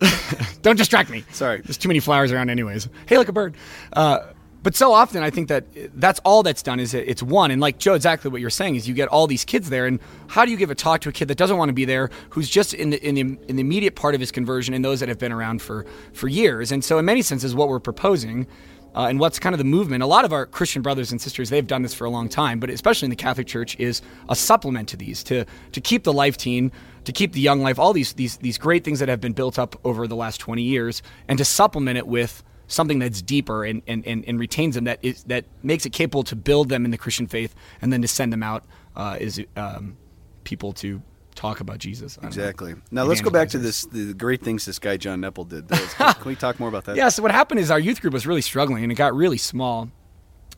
don't 0.62 0.76
distract 0.76 1.10
me. 1.10 1.24
Sorry. 1.32 1.60
There's 1.60 1.78
too 1.78 1.88
many 1.88 2.00
flowers 2.00 2.32
around, 2.32 2.50
anyways. 2.50 2.88
Hey, 3.06 3.18
like 3.18 3.28
a 3.28 3.32
bird. 3.32 3.56
Uh, 3.92 4.20
but 4.66 4.74
so 4.74 4.92
often, 4.92 5.22
I 5.22 5.30
think 5.30 5.46
that 5.46 5.64
that's 5.94 6.18
all 6.24 6.42
that's 6.42 6.60
done 6.60 6.80
is 6.80 6.92
it's 6.92 7.22
one. 7.22 7.52
And 7.52 7.60
like 7.60 7.78
Joe, 7.78 7.94
exactly 7.94 8.32
what 8.32 8.40
you're 8.40 8.50
saying 8.50 8.74
is 8.74 8.88
you 8.88 8.94
get 8.94 9.08
all 9.08 9.28
these 9.28 9.44
kids 9.44 9.70
there, 9.70 9.86
and 9.86 10.00
how 10.26 10.44
do 10.44 10.50
you 10.50 10.56
give 10.56 10.70
a 10.70 10.74
talk 10.74 11.02
to 11.02 11.08
a 11.08 11.12
kid 11.12 11.28
that 11.28 11.38
doesn't 11.38 11.56
want 11.56 11.68
to 11.68 11.72
be 11.72 11.84
there, 11.84 12.10
who's 12.30 12.50
just 12.50 12.74
in 12.74 12.90
the 12.90 13.00
in 13.06 13.14
the, 13.14 13.20
in 13.20 13.54
the 13.54 13.60
immediate 13.60 13.94
part 13.94 14.16
of 14.16 14.20
his 14.20 14.32
conversion, 14.32 14.74
and 14.74 14.84
those 14.84 14.98
that 14.98 15.08
have 15.08 15.20
been 15.20 15.30
around 15.30 15.62
for 15.62 15.86
for 16.12 16.26
years? 16.26 16.72
And 16.72 16.84
so, 16.84 16.98
in 16.98 17.04
many 17.04 17.22
senses, 17.22 17.54
what 17.54 17.68
we're 17.68 17.78
proposing. 17.78 18.48
Uh, 18.96 19.08
and 19.08 19.20
what's 19.20 19.38
kind 19.38 19.54
of 19.54 19.58
the 19.58 19.64
movement? 19.64 20.02
A 20.02 20.06
lot 20.06 20.24
of 20.24 20.32
our 20.32 20.46
Christian 20.46 20.80
brothers 20.80 21.12
and 21.12 21.20
sisters, 21.20 21.50
they've 21.50 21.66
done 21.66 21.82
this 21.82 21.92
for 21.92 22.06
a 22.06 22.10
long 22.10 22.30
time, 22.30 22.58
but 22.58 22.70
especially 22.70 23.06
in 23.06 23.10
the 23.10 23.16
Catholic 23.16 23.46
Church, 23.46 23.78
is 23.78 24.00
a 24.30 24.34
supplement 24.34 24.88
to 24.88 24.96
these 24.96 25.22
to 25.24 25.44
to 25.72 25.80
keep 25.82 26.04
the 26.04 26.12
life 26.14 26.38
teen, 26.38 26.72
to 27.04 27.12
keep 27.12 27.32
the 27.34 27.40
young 27.40 27.60
life, 27.60 27.78
all 27.78 27.92
these 27.92 28.14
these 28.14 28.38
these 28.38 28.56
great 28.56 28.84
things 28.84 28.98
that 29.00 29.08
have 29.10 29.20
been 29.20 29.34
built 29.34 29.58
up 29.58 29.78
over 29.84 30.08
the 30.08 30.16
last 30.16 30.38
20 30.38 30.62
years, 30.62 31.02
and 31.28 31.36
to 31.36 31.44
supplement 31.44 31.98
it 31.98 32.06
with 32.06 32.42
something 32.68 32.98
that's 32.98 33.22
deeper 33.22 33.64
and, 33.64 33.80
and, 33.86 34.04
and, 34.06 34.24
and 34.26 34.40
retains 34.40 34.74
them 34.74 34.84
that 34.84 34.98
is 35.02 35.22
that 35.24 35.44
makes 35.62 35.84
it 35.84 35.90
capable 35.92 36.24
to 36.24 36.34
build 36.34 36.70
them 36.70 36.86
in 36.86 36.90
the 36.90 36.98
Christian 36.98 37.26
faith, 37.26 37.54
and 37.82 37.92
then 37.92 38.00
to 38.00 38.08
send 38.08 38.32
them 38.32 38.42
out 38.42 38.64
uh, 38.96 39.18
is 39.20 39.44
um, 39.56 39.98
people 40.44 40.72
to 40.72 41.02
talk 41.36 41.60
about 41.60 41.78
Jesus. 41.78 42.14
Don't 42.14 42.24
know. 42.24 42.28
exactly. 42.28 42.74
Now 42.90 43.04
let's 43.04 43.20
go 43.20 43.30
back 43.30 43.50
to 43.50 43.58
this 43.58 43.82
the 43.82 44.14
great 44.14 44.42
things 44.42 44.64
this 44.64 44.78
guy 44.78 44.96
John 44.96 45.20
Nepil 45.20 45.48
did. 45.48 45.68
Can, 45.68 46.14
can 46.14 46.24
we 46.24 46.34
talk 46.34 46.58
more 46.58 46.68
about 46.68 46.84
that? 46.86 46.96
Yeah, 46.96 47.08
so 47.10 47.22
what 47.22 47.30
happened 47.30 47.60
is 47.60 47.70
our 47.70 47.78
youth 47.78 48.00
group 48.00 48.12
was 48.12 48.26
really 48.26 48.42
struggling 48.42 48.82
and 48.82 48.90
it 48.90 48.96
got 48.96 49.14
really 49.14 49.38
small 49.38 49.88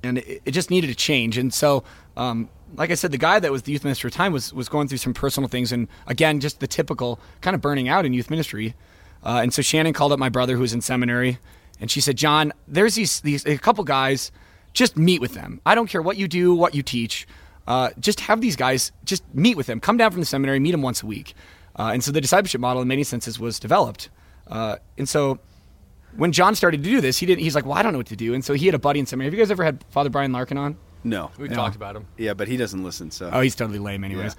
and 0.02 0.18
it, 0.18 0.42
it 0.46 0.50
just 0.52 0.70
needed 0.70 0.88
a 0.90 0.94
change. 0.94 1.36
And 1.36 1.52
so, 1.52 1.84
um, 2.16 2.48
like 2.76 2.90
I 2.90 2.94
said, 2.94 3.12
the 3.12 3.18
guy 3.18 3.38
that 3.40 3.50
was 3.50 3.62
the 3.62 3.72
youth 3.72 3.84
minister 3.84 4.08
at 4.08 4.12
the 4.12 4.16
time 4.16 4.32
was, 4.32 4.52
was 4.54 4.68
going 4.68 4.88
through 4.88 4.98
some 4.98 5.14
personal 5.14 5.48
things 5.48 5.72
and 5.72 5.88
again, 6.06 6.40
just 6.40 6.60
the 6.60 6.66
typical 6.66 7.18
kind 7.40 7.54
of 7.54 7.60
burning 7.60 7.88
out 7.88 8.06
in 8.06 8.12
youth 8.12 8.30
ministry. 8.30 8.74
Uh, 9.22 9.40
and 9.42 9.52
so 9.52 9.62
Shannon 9.62 9.92
called 9.92 10.12
up 10.12 10.18
my 10.18 10.28
brother 10.28 10.54
who 10.54 10.60
was 10.60 10.72
in 10.72 10.80
seminary 10.80 11.38
and 11.80 11.90
she 11.90 12.00
said, 12.00 12.16
John, 12.16 12.52
there's 12.66 12.94
these, 12.94 13.20
these 13.20 13.44
a 13.46 13.58
couple 13.58 13.84
guys, 13.84 14.30
just 14.72 14.96
meet 14.96 15.20
with 15.20 15.34
them. 15.34 15.60
I 15.66 15.74
don't 15.74 15.88
care 15.88 16.02
what 16.02 16.16
you 16.16 16.28
do, 16.28 16.54
what 16.54 16.74
you 16.74 16.82
teach. 16.82 17.26
Uh, 17.68 17.90
just 18.00 18.18
have 18.20 18.40
these 18.40 18.56
guys, 18.56 18.90
just 19.04 19.22
meet 19.34 19.56
with 19.56 19.66
them. 19.66 19.78
Come 19.78 19.96
down 19.98 20.10
from 20.10 20.20
the 20.20 20.26
seminary, 20.26 20.58
meet 20.58 20.72
them 20.72 20.82
once 20.82 21.02
a 21.02 21.06
week. 21.06 21.34
Uh, 21.76 21.90
and 21.92 22.02
so 22.02 22.10
the 22.10 22.20
discipleship 22.20 22.60
model, 22.60 22.82
in 22.82 22.88
many 22.88 23.04
senses, 23.04 23.38
was 23.38 23.60
developed. 23.60 24.08
Uh, 24.48 24.76
and 24.96 25.08
so 25.08 25.38
when 26.16 26.32
John 26.32 26.54
started 26.54 26.82
to 26.82 26.90
do 26.90 27.00
this, 27.00 27.18
he 27.18 27.26
didn't. 27.26 27.42
He's 27.42 27.54
like, 27.54 27.66
"Well, 27.66 27.74
I 27.76 27.82
don't 27.82 27.92
know 27.92 27.98
what 27.98 28.06
to 28.08 28.16
do." 28.16 28.32
And 28.34 28.42
so 28.44 28.54
he 28.54 28.66
had 28.66 28.74
a 28.74 28.78
buddy 28.78 28.98
in 29.00 29.06
seminary. 29.06 29.26
Have 29.26 29.34
you 29.34 29.40
guys 29.44 29.50
ever 29.50 29.62
had 29.62 29.84
Father 29.90 30.08
Brian 30.10 30.32
Larkin 30.32 30.56
on? 30.56 30.76
No. 31.04 31.30
we 31.38 31.48
Yeah. 31.48 31.54
talked 31.54 31.76
about 31.76 31.94
him. 31.94 32.06
Yeah, 32.16 32.34
but 32.34 32.48
he 32.48 32.56
doesn't 32.56 32.82
listen. 32.82 33.10
So 33.12 33.30
Oh, 33.32 33.40
he's 33.40 33.54
totally 33.54 33.78
lame, 33.78 34.02
anyways. 34.02 34.34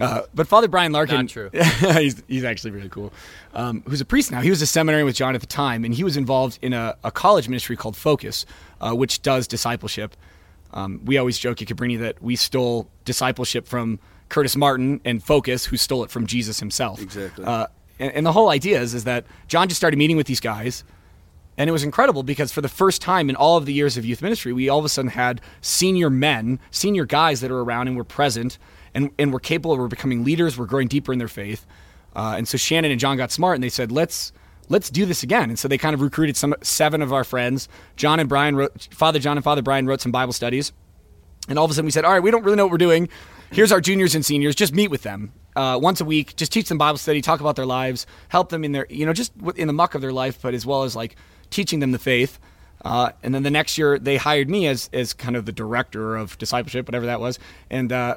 Uh, 0.00 0.20
but 0.34 0.46
Father 0.46 0.68
Brian 0.68 0.92
Larkin, 0.92 1.16
Not 1.16 1.28
true. 1.30 1.50
he's 1.52 2.22
he's 2.28 2.44
actually 2.44 2.72
really 2.72 2.90
cool. 2.90 3.12
Um, 3.54 3.82
who's 3.88 4.02
a 4.02 4.04
priest 4.04 4.30
now? 4.30 4.42
He 4.42 4.50
was 4.50 4.60
a 4.60 4.66
seminary 4.66 5.02
with 5.02 5.16
John 5.16 5.34
at 5.34 5.40
the 5.40 5.46
time, 5.46 5.84
and 5.84 5.94
he 5.94 6.04
was 6.04 6.16
involved 6.18 6.58
in 6.60 6.74
a, 6.74 6.94
a 7.02 7.10
college 7.10 7.48
ministry 7.48 7.76
called 7.76 7.96
Focus, 7.96 8.44
uh, 8.82 8.92
which 8.92 9.22
does 9.22 9.48
discipleship. 9.48 10.14
Um, 10.76 11.00
we 11.06 11.16
always 11.16 11.38
joke 11.38 11.62
at 11.62 11.68
Cabrini 11.68 11.98
that 12.00 12.22
we 12.22 12.36
stole 12.36 12.90
discipleship 13.06 13.66
from 13.66 13.98
Curtis 14.28 14.56
Martin 14.56 15.00
and 15.06 15.24
Focus, 15.24 15.64
who 15.64 15.78
stole 15.78 16.04
it 16.04 16.10
from 16.10 16.26
Jesus 16.26 16.60
himself. 16.60 17.00
Exactly. 17.00 17.44
Uh, 17.46 17.66
and, 17.98 18.12
and 18.12 18.26
the 18.26 18.32
whole 18.32 18.50
idea 18.50 18.80
is 18.80 18.92
is 18.92 19.04
that 19.04 19.24
John 19.48 19.68
just 19.68 19.78
started 19.80 19.96
meeting 19.96 20.18
with 20.18 20.26
these 20.26 20.40
guys. 20.40 20.84
And 21.56 21.70
it 21.70 21.72
was 21.72 21.82
incredible 21.82 22.22
because 22.22 22.52
for 22.52 22.60
the 22.60 22.68
first 22.68 23.00
time 23.00 23.30
in 23.30 23.36
all 23.36 23.56
of 23.56 23.64
the 23.64 23.72
years 23.72 23.96
of 23.96 24.04
youth 24.04 24.20
ministry, 24.20 24.52
we 24.52 24.68
all 24.68 24.78
of 24.78 24.84
a 24.84 24.90
sudden 24.90 25.10
had 25.10 25.40
senior 25.62 26.10
men, 26.10 26.60
senior 26.70 27.06
guys 27.06 27.40
that 27.40 27.50
are 27.50 27.60
around 27.60 27.88
and 27.88 27.96
were 27.96 28.04
present 28.04 28.58
and, 28.92 29.10
and 29.18 29.32
were 29.32 29.40
capable, 29.40 29.74
were 29.78 29.88
becoming 29.88 30.24
leaders, 30.24 30.58
were 30.58 30.66
growing 30.66 30.88
deeper 30.88 31.14
in 31.14 31.18
their 31.18 31.28
faith. 31.28 31.66
Uh, 32.14 32.34
and 32.36 32.46
so 32.46 32.58
Shannon 32.58 32.90
and 32.90 33.00
John 33.00 33.16
got 33.16 33.30
smart 33.30 33.54
and 33.54 33.64
they 33.64 33.70
said, 33.70 33.90
let's 33.90 34.32
let's 34.68 34.90
do 34.90 35.06
this 35.06 35.22
again. 35.22 35.48
And 35.50 35.58
so 35.58 35.68
they 35.68 35.78
kind 35.78 35.94
of 35.94 36.00
recruited 36.00 36.36
some 36.36 36.54
seven 36.62 37.02
of 37.02 37.12
our 37.12 37.24
friends. 37.24 37.68
John 37.96 38.20
and 38.20 38.28
Brian 38.28 38.56
wrote, 38.56 38.88
Father 38.90 39.18
John 39.18 39.36
and 39.36 39.44
Father 39.44 39.62
Brian 39.62 39.86
wrote 39.86 40.00
some 40.00 40.12
Bible 40.12 40.32
studies. 40.32 40.72
And 41.48 41.58
all 41.58 41.64
of 41.64 41.70
a 41.70 41.74
sudden 41.74 41.86
we 41.86 41.92
said, 41.92 42.04
all 42.04 42.12
right, 42.12 42.22
we 42.22 42.30
don't 42.30 42.42
really 42.42 42.56
know 42.56 42.64
what 42.64 42.72
we're 42.72 42.78
doing. 42.78 43.08
Here's 43.52 43.70
our 43.70 43.80
juniors 43.80 44.14
and 44.14 44.24
seniors. 44.24 44.54
Just 44.54 44.74
meet 44.74 44.88
with 44.88 45.02
them 45.02 45.32
uh, 45.54 45.78
once 45.80 46.00
a 46.00 46.04
week. 46.04 46.34
Just 46.36 46.52
teach 46.52 46.68
them 46.68 46.78
Bible 46.78 46.98
study, 46.98 47.22
talk 47.22 47.40
about 47.40 47.56
their 47.56 47.66
lives, 47.66 48.06
help 48.28 48.48
them 48.48 48.64
in 48.64 48.72
their, 48.72 48.86
you 48.90 49.06
know, 49.06 49.12
just 49.12 49.32
in 49.54 49.68
the 49.68 49.72
muck 49.72 49.94
of 49.94 50.00
their 50.00 50.12
life, 50.12 50.40
but 50.42 50.54
as 50.54 50.66
well 50.66 50.82
as 50.82 50.96
like 50.96 51.16
teaching 51.50 51.80
them 51.80 51.92
the 51.92 51.98
faith. 51.98 52.40
Uh, 52.84 53.10
and 53.22 53.34
then 53.34 53.42
the 53.42 53.50
next 53.50 53.78
year 53.78 53.98
they 53.98 54.16
hired 54.16 54.50
me 54.50 54.66
as, 54.66 54.90
as 54.92 55.12
kind 55.12 55.36
of 55.36 55.46
the 55.46 55.52
director 55.52 56.16
of 56.16 56.36
discipleship, 56.38 56.86
whatever 56.88 57.06
that 57.06 57.20
was. 57.20 57.38
And 57.70 57.92
uh, 57.92 58.16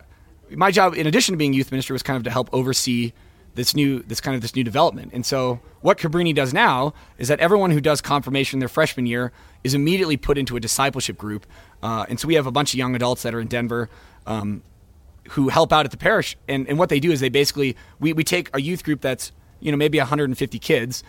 my 0.51 0.71
job, 0.71 0.95
in 0.95 1.05
addition 1.05 1.33
to 1.33 1.37
being 1.37 1.53
youth 1.53 1.71
minister, 1.71 1.93
was 1.93 2.03
kind 2.03 2.17
of 2.17 2.23
to 2.23 2.31
help 2.31 2.49
oversee 2.51 3.13
this 3.59 3.75
new 3.75 4.01
this 4.03 4.21
kind 4.21 4.35
of 4.35 4.41
this 4.41 4.55
new 4.55 4.63
development. 4.63 5.11
And 5.13 5.25
so 5.25 5.59
what 5.81 5.97
Cabrini 5.97 6.33
does 6.33 6.53
now 6.53 6.93
is 7.17 7.27
that 7.27 7.41
everyone 7.41 7.71
who 7.71 7.81
does 7.81 7.99
confirmation 7.99 8.59
their 8.59 8.69
freshman 8.69 9.05
year 9.05 9.33
is 9.65 9.73
immediately 9.73 10.15
put 10.15 10.37
into 10.37 10.55
a 10.55 10.61
discipleship 10.61 11.17
group. 11.17 11.45
Uh, 11.83 12.05
and 12.07 12.17
so 12.17 12.25
we 12.25 12.35
have 12.35 12.47
a 12.47 12.51
bunch 12.51 12.73
of 12.73 12.77
young 12.77 12.95
adults 12.95 13.21
that 13.23 13.35
are 13.35 13.41
in 13.41 13.47
Denver 13.47 13.89
um, 14.25 14.63
who 15.31 15.49
help 15.49 15.73
out 15.73 15.83
at 15.83 15.91
the 15.91 15.97
parish. 15.97 16.37
And, 16.47 16.69
and 16.69 16.79
what 16.79 16.87
they 16.87 17.01
do 17.01 17.11
is 17.11 17.19
they 17.19 17.27
basically 17.27 17.75
we, 17.99 18.13
we 18.13 18.23
take 18.23 18.49
a 18.53 18.61
youth 18.61 18.85
group 18.85 19.01
that's 19.01 19.33
you 19.59 19.73
know 19.73 19.77
maybe 19.77 19.97
150 19.97 20.57
kids, 20.59 21.03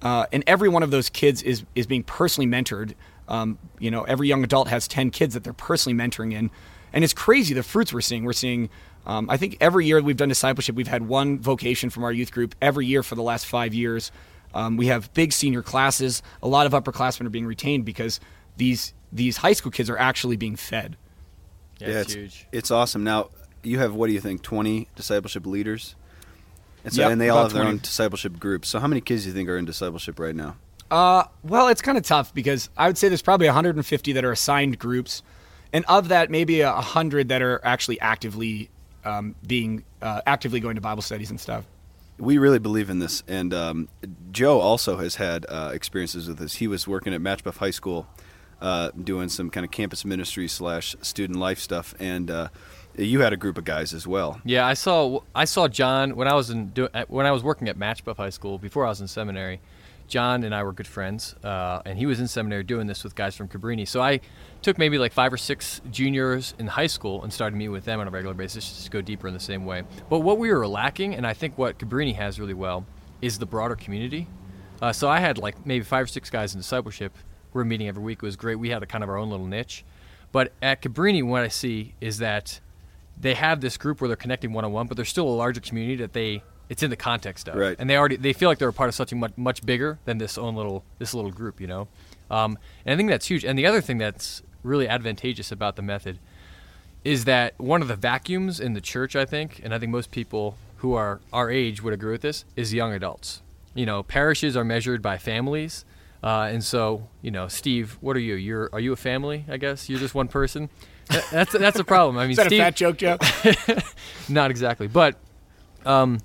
uh, 0.00 0.24
and 0.32 0.42
every 0.46 0.70
one 0.70 0.82
of 0.82 0.90
those 0.90 1.10
kids 1.10 1.42
is 1.42 1.64
is 1.74 1.86
being 1.86 2.02
personally 2.02 2.50
mentored. 2.50 2.94
Um, 3.28 3.58
you 3.78 3.90
know, 3.90 4.04
every 4.04 4.26
young 4.26 4.42
adult 4.42 4.68
has 4.68 4.88
10 4.88 5.10
kids 5.10 5.34
that 5.34 5.44
they're 5.44 5.52
personally 5.52 5.96
mentoring 5.96 6.32
in, 6.32 6.50
and 6.94 7.04
it's 7.04 7.12
crazy 7.12 7.52
the 7.52 7.62
fruits 7.62 7.92
we're 7.92 8.00
seeing. 8.00 8.24
We're 8.24 8.32
seeing. 8.32 8.70
Um, 9.06 9.30
I 9.30 9.36
think 9.36 9.56
every 9.60 9.86
year 9.86 10.00
we've 10.02 10.16
done 10.16 10.28
discipleship, 10.28 10.74
we've 10.76 10.88
had 10.88 11.06
one 11.06 11.38
vocation 11.38 11.90
from 11.90 12.04
our 12.04 12.12
youth 12.12 12.32
group 12.32 12.54
every 12.60 12.86
year 12.86 13.02
for 13.02 13.14
the 13.14 13.22
last 13.22 13.46
five 13.46 13.74
years. 13.74 14.12
Um, 14.52 14.76
we 14.76 14.86
have 14.86 15.12
big 15.14 15.32
senior 15.32 15.62
classes. 15.62 16.22
A 16.42 16.48
lot 16.48 16.66
of 16.66 16.72
upperclassmen 16.72 17.26
are 17.26 17.30
being 17.30 17.46
retained 17.46 17.84
because 17.84 18.20
these 18.56 18.92
these 19.12 19.38
high 19.38 19.52
school 19.52 19.72
kids 19.72 19.88
are 19.90 19.98
actually 19.98 20.36
being 20.36 20.56
fed. 20.56 20.96
Yeah, 21.78 21.88
it's, 21.88 22.12
huge. 22.12 22.46
It's 22.52 22.70
awesome. 22.70 23.04
Now 23.04 23.30
you 23.62 23.78
have 23.78 23.94
what 23.94 24.08
do 24.08 24.12
you 24.12 24.20
think? 24.20 24.42
Twenty 24.42 24.88
discipleship 24.96 25.46
leaders. 25.46 25.94
And, 26.82 26.94
so, 26.94 27.02
Yep, 27.02 27.12
and 27.12 27.20
they 27.20 27.28
all 27.28 27.40
about 27.40 27.52
have 27.52 27.60
their 27.60 27.68
own 27.68 27.78
discipleship 27.78 28.38
groups. 28.38 28.68
So 28.68 28.78
how 28.78 28.86
many 28.86 29.02
kids 29.02 29.22
do 29.22 29.28
you 29.28 29.34
think 29.34 29.48
are 29.48 29.58
in 29.58 29.66
discipleship 29.66 30.18
right 30.18 30.34
now? 30.34 30.44
right 30.44 30.54
now? 30.54 30.56
Uh, 30.90 31.24
well, 31.44 31.68
it's 31.68 31.82
kind 31.82 31.98
of 31.98 32.04
tough 32.04 32.34
because 32.34 32.70
I 32.76 32.86
would 32.86 32.98
say 32.98 33.08
there's 33.08 33.22
probably 33.22 33.46
150 33.46 34.12
that 34.12 34.24
are 34.24 34.32
assigned 34.32 34.78
groups, 34.78 35.22
and 35.72 35.84
of 35.88 36.08
that, 36.08 36.30
maybe 36.30 36.62
a 36.62 36.72
100 36.72 37.28
that 37.28 37.42
are 37.42 37.60
actually 37.64 38.00
actively 38.00 38.70
um, 39.04 39.34
being 39.46 39.84
uh, 40.02 40.20
actively 40.26 40.60
going 40.60 40.74
to 40.74 40.80
Bible 40.80 41.02
studies 41.02 41.30
and 41.30 41.40
stuff. 41.40 41.64
We 42.18 42.36
really 42.36 42.58
believe 42.58 42.90
in 42.90 42.98
this, 42.98 43.22
and 43.26 43.54
um, 43.54 43.88
Joe 44.30 44.60
also 44.60 44.98
has 44.98 45.14
had 45.14 45.46
uh, 45.48 45.70
experiences 45.72 46.28
with 46.28 46.36
this. 46.38 46.56
He 46.56 46.66
was 46.66 46.86
working 46.86 47.14
at 47.14 47.20
Machebeuf 47.22 47.56
High 47.56 47.70
School, 47.70 48.06
uh, 48.60 48.90
doing 48.90 49.30
some 49.30 49.48
kind 49.48 49.64
of 49.64 49.70
campus 49.70 50.04
ministry 50.04 50.46
slash 50.46 50.94
student 51.00 51.38
life 51.38 51.58
stuff, 51.58 51.94
and 51.98 52.30
uh, 52.30 52.48
you 52.94 53.20
had 53.20 53.32
a 53.32 53.38
group 53.38 53.56
of 53.56 53.64
guys 53.64 53.94
as 53.94 54.06
well. 54.06 54.38
Yeah, 54.44 54.66
I 54.66 54.74
saw 54.74 55.20
I 55.34 55.46
saw 55.46 55.66
John 55.66 56.14
when 56.14 56.28
I 56.28 56.34
was 56.34 56.50
in 56.50 56.66
do, 56.68 56.88
when 57.08 57.24
I 57.24 57.32
was 57.32 57.42
working 57.42 57.68
at 57.70 57.78
Machebeuf 57.78 58.18
High 58.18 58.30
School 58.30 58.58
before 58.58 58.84
I 58.84 58.90
was 58.90 59.00
in 59.00 59.08
seminary. 59.08 59.60
John 60.10 60.42
and 60.42 60.54
I 60.54 60.62
were 60.62 60.72
good 60.72 60.86
friends, 60.86 61.34
uh, 61.42 61.80
and 61.86 61.96
he 61.96 62.04
was 62.04 62.20
in 62.20 62.28
seminary 62.28 62.64
doing 62.64 62.86
this 62.86 63.02
with 63.02 63.14
guys 63.14 63.34
from 63.36 63.48
Cabrini. 63.48 63.88
So 63.88 64.02
I 64.02 64.20
took 64.60 64.76
maybe 64.76 64.98
like 64.98 65.12
five 65.12 65.32
or 65.32 65.38
six 65.38 65.80
juniors 65.90 66.52
in 66.58 66.66
high 66.66 66.88
school 66.88 67.22
and 67.22 67.32
started 67.32 67.56
meeting 67.56 67.72
with 67.72 67.84
them 67.84 68.00
on 68.00 68.08
a 68.08 68.10
regular 68.10 68.34
basis 68.34 68.68
just 68.68 68.84
to 68.84 68.90
go 68.90 69.00
deeper 69.00 69.28
in 69.28 69.34
the 69.34 69.40
same 69.40 69.64
way. 69.64 69.84
But 70.10 70.18
what 70.18 70.38
we 70.38 70.52
were 70.52 70.66
lacking, 70.66 71.14
and 71.14 71.26
I 71.26 71.32
think 71.32 71.56
what 71.56 71.78
Cabrini 71.78 72.14
has 72.16 72.38
really 72.38 72.54
well, 72.54 72.84
is 73.22 73.38
the 73.38 73.46
broader 73.46 73.76
community. 73.76 74.26
Uh, 74.82 74.92
so 74.92 75.08
I 75.08 75.20
had 75.20 75.38
like 75.38 75.64
maybe 75.64 75.84
five 75.84 76.04
or 76.04 76.08
six 76.08 76.28
guys 76.28 76.54
in 76.54 76.60
discipleship. 76.60 77.16
We 77.54 77.58
were 77.58 77.64
meeting 77.64 77.88
every 77.88 78.02
week. 78.02 78.18
It 78.18 78.26
was 78.26 78.36
great. 78.36 78.56
We 78.56 78.70
had 78.70 78.82
a 78.82 78.86
kind 78.86 79.04
of 79.04 79.10
our 79.10 79.16
own 79.16 79.30
little 79.30 79.46
niche. 79.46 79.84
But 80.32 80.52
at 80.60 80.82
Cabrini, 80.82 81.22
what 81.24 81.42
I 81.42 81.48
see 81.48 81.94
is 82.00 82.18
that 82.18 82.60
they 83.18 83.34
have 83.34 83.60
this 83.60 83.76
group 83.76 84.00
where 84.00 84.08
they're 84.08 84.16
connecting 84.16 84.52
one 84.52 84.64
on 84.64 84.72
one, 84.72 84.86
but 84.86 84.96
there's 84.96 85.08
still 85.08 85.28
a 85.28 85.30
larger 85.30 85.60
community 85.60 85.96
that 85.96 86.14
they 86.14 86.42
it's 86.70 86.82
in 86.82 86.88
the 86.88 86.96
context 86.96 87.48
of, 87.48 87.56
Right. 87.56 87.76
and 87.78 87.90
they 87.90 87.96
already 87.98 88.16
they 88.16 88.32
feel 88.32 88.48
like 88.48 88.56
they're 88.58 88.68
a 88.68 88.72
part 88.72 88.88
of 88.88 88.94
something 88.94 89.20
much 89.20 89.32
much 89.36 89.66
bigger 89.66 89.98
than 90.06 90.16
this 90.16 90.38
own 90.38 90.54
little 90.56 90.82
this 90.98 91.12
little 91.12 91.30
group, 91.30 91.60
you 91.60 91.66
know. 91.66 91.88
Um, 92.30 92.56
and 92.86 92.94
I 92.94 92.96
think 92.96 93.10
that's 93.10 93.26
huge. 93.26 93.44
And 93.44 93.58
the 93.58 93.66
other 93.66 93.82
thing 93.82 93.98
that's 93.98 94.42
really 94.62 94.88
advantageous 94.88 95.50
about 95.52 95.76
the 95.76 95.82
method 95.82 96.18
is 97.04 97.24
that 97.24 97.54
one 97.58 97.82
of 97.82 97.88
the 97.88 97.96
vacuums 97.96 98.60
in 98.60 98.72
the 98.74 98.80
church, 98.80 99.16
I 99.16 99.24
think, 99.24 99.60
and 99.64 99.74
I 99.74 99.78
think 99.78 99.90
most 99.90 100.10
people 100.10 100.56
who 100.78 100.94
are 100.94 101.20
our 101.32 101.50
age 101.50 101.82
would 101.82 101.92
agree 101.92 102.12
with 102.12 102.20
this, 102.22 102.44
is 102.56 102.72
young 102.72 102.92
adults. 102.94 103.42
You 103.74 103.84
know, 103.86 104.02
parishes 104.02 104.56
are 104.56 104.64
measured 104.64 105.02
by 105.02 105.18
families. 105.18 105.84
Uh, 106.22 106.50
and 106.52 106.62
so, 106.62 107.08
you 107.22 107.30
know, 107.30 107.48
Steve, 107.48 107.96
what 108.02 108.14
are 108.16 108.20
you? 108.20 108.34
You're 108.34 108.68
are 108.72 108.80
you 108.80 108.92
a 108.92 108.96
family? 108.96 109.44
I 109.48 109.56
guess 109.56 109.88
you're 109.88 109.98
just 109.98 110.14
one 110.14 110.28
person. 110.28 110.68
That- 111.08 111.26
That's 111.32 111.52
that's 111.52 111.78
a 111.80 111.84
problem. 111.84 112.16
I 112.18 112.22
mean, 112.24 112.32
Is 112.32 112.36
that 112.36 112.46
Steve, 112.46 112.60
a 112.60 112.64
fat 112.64 112.76
joke, 112.76 112.96
Joe? 112.98 113.16
not 114.28 114.50
exactly, 114.50 114.86
but 114.86 115.16
um, 115.86 116.18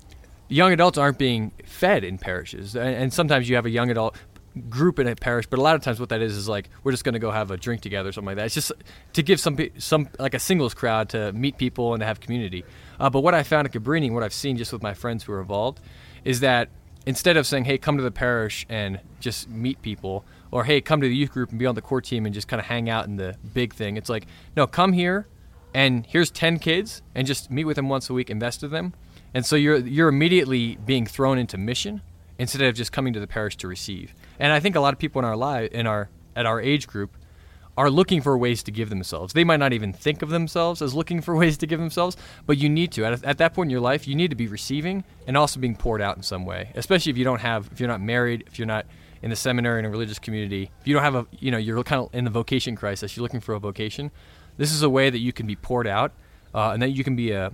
young 0.48 0.72
adults 0.72 0.98
aren't 0.98 1.18
being 1.18 1.52
fed 1.64 2.04
in 2.04 2.18
parishes, 2.18 2.76
and, 2.76 2.94
and 2.94 3.12
sometimes 3.12 3.48
you 3.48 3.56
have 3.56 3.66
a 3.66 3.70
young 3.70 3.90
adult 3.90 4.16
group 4.68 4.98
in 4.98 5.06
a 5.06 5.14
parish, 5.14 5.46
but 5.46 5.58
a 5.58 5.62
lot 5.62 5.74
of 5.74 5.82
times 5.82 6.00
what 6.00 6.08
that 6.08 6.22
is 6.22 6.36
is 6.36 6.48
like 6.48 6.70
we're 6.82 6.92
just 6.92 7.04
going 7.04 7.12
to 7.12 7.18
go 7.18 7.30
have 7.30 7.50
a 7.50 7.56
drink 7.56 7.82
together 7.82 8.08
or 8.08 8.12
something 8.12 8.28
like 8.28 8.36
that. 8.36 8.46
It's 8.46 8.54
just 8.54 8.72
to 9.12 9.22
give 9.22 9.38
some 9.40 9.58
some 9.78 10.08
like 10.18 10.34
a 10.34 10.38
singles 10.38 10.74
crowd 10.74 11.10
to 11.10 11.32
meet 11.32 11.58
people 11.58 11.92
and 11.92 12.00
to 12.00 12.06
have 12.06 12.20
community. 12.20 12.64
Uh, 12.98 13.10
but 13.10 13.20
what 13.20 13.34
I 13.34 13.42
found 13.42 13.66
at 13.66 13.72
Cabrini, 13.72 14.10
what 14.10 14.22
I've 14.22 14.32
seen 14.32 14.56
just 14.56 14.72
with 14.72 14.82
my 14.82 14.94
friends 14.94 15.24
who 15.24 15.32
are 15.32 15.40
involved, 15.40 15.80
is 16.24 16.40
that 16.40 16.70
instead 17.04 17.36
of 17.36 17.46
saying, 17.46 17.66
"Hey, 17.66 17.78
come 17.78 17.96
to 17.96 18.02
the 18.02 18.10
parish 18.10 18.66
and 18.68 19.00
just 19.20 19.48
meet 19.48 19.82
people," 19.82 20.24
or 20.50 20.64
"Hey, 20.64 20.80
come 20.80 21.00
to 21.00 21.08
the 21.08 21.14
youth 21.14 21.32
group 21.32 21.50
and 21.50 21.58
be 21.58 21.66
on 21.66 21.74
the 21.74 21.82
core 21.82 22.00
team 22.00 22.24
and 22.24 22.34
just 22.34 22.48
kind 22.48 22.60
of 22.60 22.66
hang 22.66 22.88
out 22.88 23.06
in 23.06 23.16
the 23.16 23.36
big 23.52 23.74
thing," 23.74 23.96
it's 23.96 24.08
like, 24.08 24.26
no, 24.56 24.66
come 24.66 24.92
here 24.92 25.28
and 25.76 26.06
here's 26.06 26.30
10 26.30 26.58
kids 26.58 27.02
and 27.14 27.26
just 27.26 27.50
meet 27.50 27.64
with 27.64 27.76
them 27.76 27.90
once 27.90 28.08
a 28.08 28.14
week 28.14 28.30
invest 28.30 28.62
in 28.62 28.70
them 28.70 28.94
and 29.36 29.44
so 29.44 29.54
you're 29.54 29.76
you're 29.76 30.08
immediately 30.08 30.78
being 30.86 31.04
thrown 31.04 31.36
into 31.36 31.58
mission 31.58 32.00
instead 32.38 32.62
of 32.62 32.74
just 32.74 32.90
coming 32.90 33.12
to 33.12 33.20
the 33.20 33.26
parish 33.26 33.54
to 33.58 33.68
receive. 33.68 34.14
And 34.40 34.50
i 34.50 34.60
think 34.60 34.76
a 34.76 34.80
lot 34.80 34.94
of 34.94 34.98
people 34.98 35.18
in 35.18 35.26
our 35.26 35.36
life 35.36 35.70
in 35.72 35.86
our 35.86 36.08
at 36.34 36.46
our 36.46 36.58
age 36.58 36.86
group 36.86 37.18
are 37.76 37.90
looking 37.90 38.22
for 38.22 38.38
ways 38.38 38.62
to 38.62 38.70
give 38.70 38.88
themselves. 38.88 39.34
They 39.34 39.44
might 39.44 39.58
not 39.58 39.74
even 39.74 39.92
think 39.92 40.22
of 40.22 40.30
themselves 40.30 40.80
as 40.80 40.94
looking 40.94 41.20
for 41.20 41.36
ways 41.42 41.58
to 41.58 41.66
give 41.66 41.78
themselves 41.78 42.16
but 42.46 42.56
you 42.56 42.70
need 42.70 42.92
to. 42.92 43.04
At, 43.04 43.24
at 43.24 43.36
that 43.36 43.52
point 43.52 43.66
in 43.66 43.72
your 43.72 43.82
life 43.82 44.08
you 44.08 44.14
need 44.14 44.30
to 44.30 44.36
be 44.36 44.46
receiving 44.46 45.04
and 45.26 45.36
also 45.36 45.60
being 45.60 45.76
poured 45.76 46.00
out 46.00 46.16
in 46.16 46.22
some 46.22 46.46
way 46.46 46.72
especially 46.74 47.10
if 47.10 47.18
you 47.18 47.24
don't 47.24 47.42
have 47.42 47.68
if 47.72 47.78
you're 47.78 47.90
not 47.90 48.00
married 48.00 48.44
if 48.46 48.58
you're 48.58 48.72
not 48.76 48.86
in 49.20 49.28
the 49.28 49.36
seminary 49.36 49.80
in 49.80 49.84
a 49.84 49.90
religious 49.90 50.18
community 50.18 50.70
if 50.80 50.88
you 50.88 50.94
don't 50.94 51.02
have 51.02 51.14
a 51.14 51.26
you 51.38 51.50
know 51.50 51.58
you're 51.58 51.82
kind 51.82 52.00
of 52.00 52.14
in 52.14 52.24
the 52.24 52.30
vocation 52.30 52.74
crisis 52.74 53.14
you're 53.14 53.22
looking 53.22 53.40
for 53.40 53.54
a 53.54 53.60
vocation 53.60 54.10
this 54.56 54.72
is 54.72 54.82
a 54.82 54.88
way 54.88 55.10
that 55.10 55.18
you 55.18 55.34
can 55.34 55.46
be 55.46 55.56
poured 55.56 55.86
out 55.86 56.12
uh, 56.54 56.70
and 56.70 56.80
that 56.80 56.92
you 56.92 57.04
can 57.04 57.14
be 57.14 57.32
a 57.32 57.52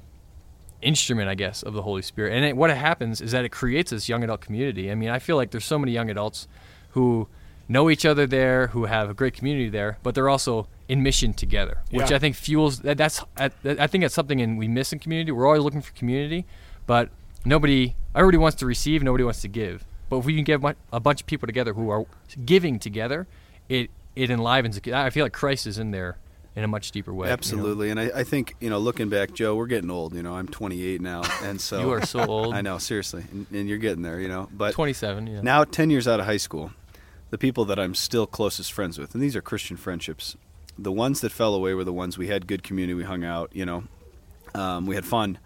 instrument 0.83 1.29
i 1.29 1.35
guess 1.35 1.62
of 1.62 1.75
the 1.75 1.83
holy 1.83 2.03
spirit. 2.03 2.33
And 2.35 2.45
it, 2.45 2.57
what 2.57 2.71
happens 2.71 3.21
is 3.21 3.33
that 3.33 3.45
it 3.45 3.51
creates 3.51 3.91
this 3.91 4.09
young 4.09 4.23
adult 4.25 4.41
community. 4.41 4.91
I 4.91 4.95
mean 4.95 5.11
i 5.11 5.19
feel 5.19 5.37
like 5.37 5.51
there's 5.51 5.65
so 5.65 5.79
many 5.79 5.93
young 5.93 6.11
adults 6.11 6.49
who 6.91 7.29
know 7.69 7.89
each 7.89 8.05
other 8.05 8.27
there 8.27 8.67
who 8.69 8.85
have 8.87 9.09
a 9.09 9.15
great 9.15 9.35
community 9.35 9.69
there 9.69 9.99
but 10.03 10.15
they're 10.15 10.29
also 10.29 10.67
in 10.89 11.03
mission 11.03 11.33
together 11.33 11.79
which 11.91 12.11
Yeah. 12.11 12.17
i 12.17 12.19
think 12.19 12.35
fuels 12.37 12.81
that, 12.81 12.99
that's 12.99 13.23
I, 13.37 13.51
I 13.65 13.87
think 13.87 14.03
that's 14.03 14.15
something 14.15 14.41
in, 14.41 14.57
we 14.57 14.69
miss 14.69 14.93
in 14.93 14.99
community. 14.99 15.31
We're 15.33 15.47
always 15.47 15.62
looking 15.62 15.81
for 15.81 15.93
community 15.93 16.45
but 16.87 17.09
nobody 17.45 17.95
everybody 18.15 18.39
wants 18.39 18.57
to 18.59 18.67
receive 18.67 19.03
nobody 19.03 19.25
wants 19.25 19.41
to 19.43 19.49
give. 19.49 19.85
But 20.11 20.19
if 20.19 20.25
we 20.27 20.35
can 20.35 20.45
get 20.45 20.61
a 20.93 21.01
bunch 21.01 21.21
of 21.23 21.27
people 21.27 21.47
together 21.47 21.73
who 21.73 21.89
are 21.89 22.05
giving 22.45 22.79
together 22.79 23.27
it 23.69 23.91
it 24.15 24.29
enlivens 24.31 24.79
i 24.93 25.09
feel 25.09 25.25
like 25.25 25.33
christ 25.33 25.67
is 25.67 25.79
in 25.79 25.91
there 25.93 26.19
in 26.54 26.64
a 26.64 26.68
much 26.68 26.90
deeper 26.90 27.12
way 27.14 27.26
you 27.26 27.30
know? 27.30 27.32
Absolutely, 27.32 27.90
and 27.90 27.99
I, 27.99 28.11
I 28.16 28.25
think 28.25 28.54
you 28.61 28.71
know, 28.71 28.78
looking 28.78 29.09
back, 29.09 29.32
Joe, 29.32 29.54
we're 29.54 29.66
getting 29.66 29.90
old. 29.90 30.14
You 30.14 30.23
know, 30.23 30.35
I'm 30.35 30.49
28 30.49 31.00
now, 31.00 31.23
and 31.42 31.61
so 31.61 31.80
You 31.80 31.90
are 31.92 32.04
so 32.04 32.26
old. 32.28 32.54
I 32.54 32.61
know, 32.61 32.78
seriously, 32.78 33.25
and, 33.30 33.47
and 33.52 33.68
you're 33.68 33.78
getting 33.78 34.02
there. 34.02 34.21
You 34.21 34.28
know, 34.28 34.49
but 34.52 34.75
27 34.75 35.26
yeah 35.26 35.40
now 35.42 35.64
10 35.64 35.90
years 35.90 36.06
out 36.06 36.21
of 36.21 36.26
high 36.26 36.37
school, 36.37 36.73
the 37.30 37.38
people 37.38 37.64
that 37.66 37.78
I'm 37.78 37.94
still 37.94 38.26
closest 38.26 38.73
friends 38.73 38.99
with, 38.99 39.14
and 39.14 39.23
these 39.23 39.37
are 39.37 39.42
Christian 39.42 39.76
friendships, 39.76 40.37
the 40.78 40.92
ones 40.92 41.21
that 41.21 41.32
fell 41.32 41.54
away 41.54 41.75
were 41.75 41.85
the 41.85 41.92
ones 41.92 42.18
we 42.18 42.28
had 42.28 42.47
good 42.47 42.62
community, 42.62 42.94
we 42.94 43.04
hung 43.04 43.25
out, 43.25 43.50
you 43.54 43.64
know, 43.64 43.85
um, 44.54 44.87
we 44.87 44.94
had 44.94 45.04
fun, 45.04 45.38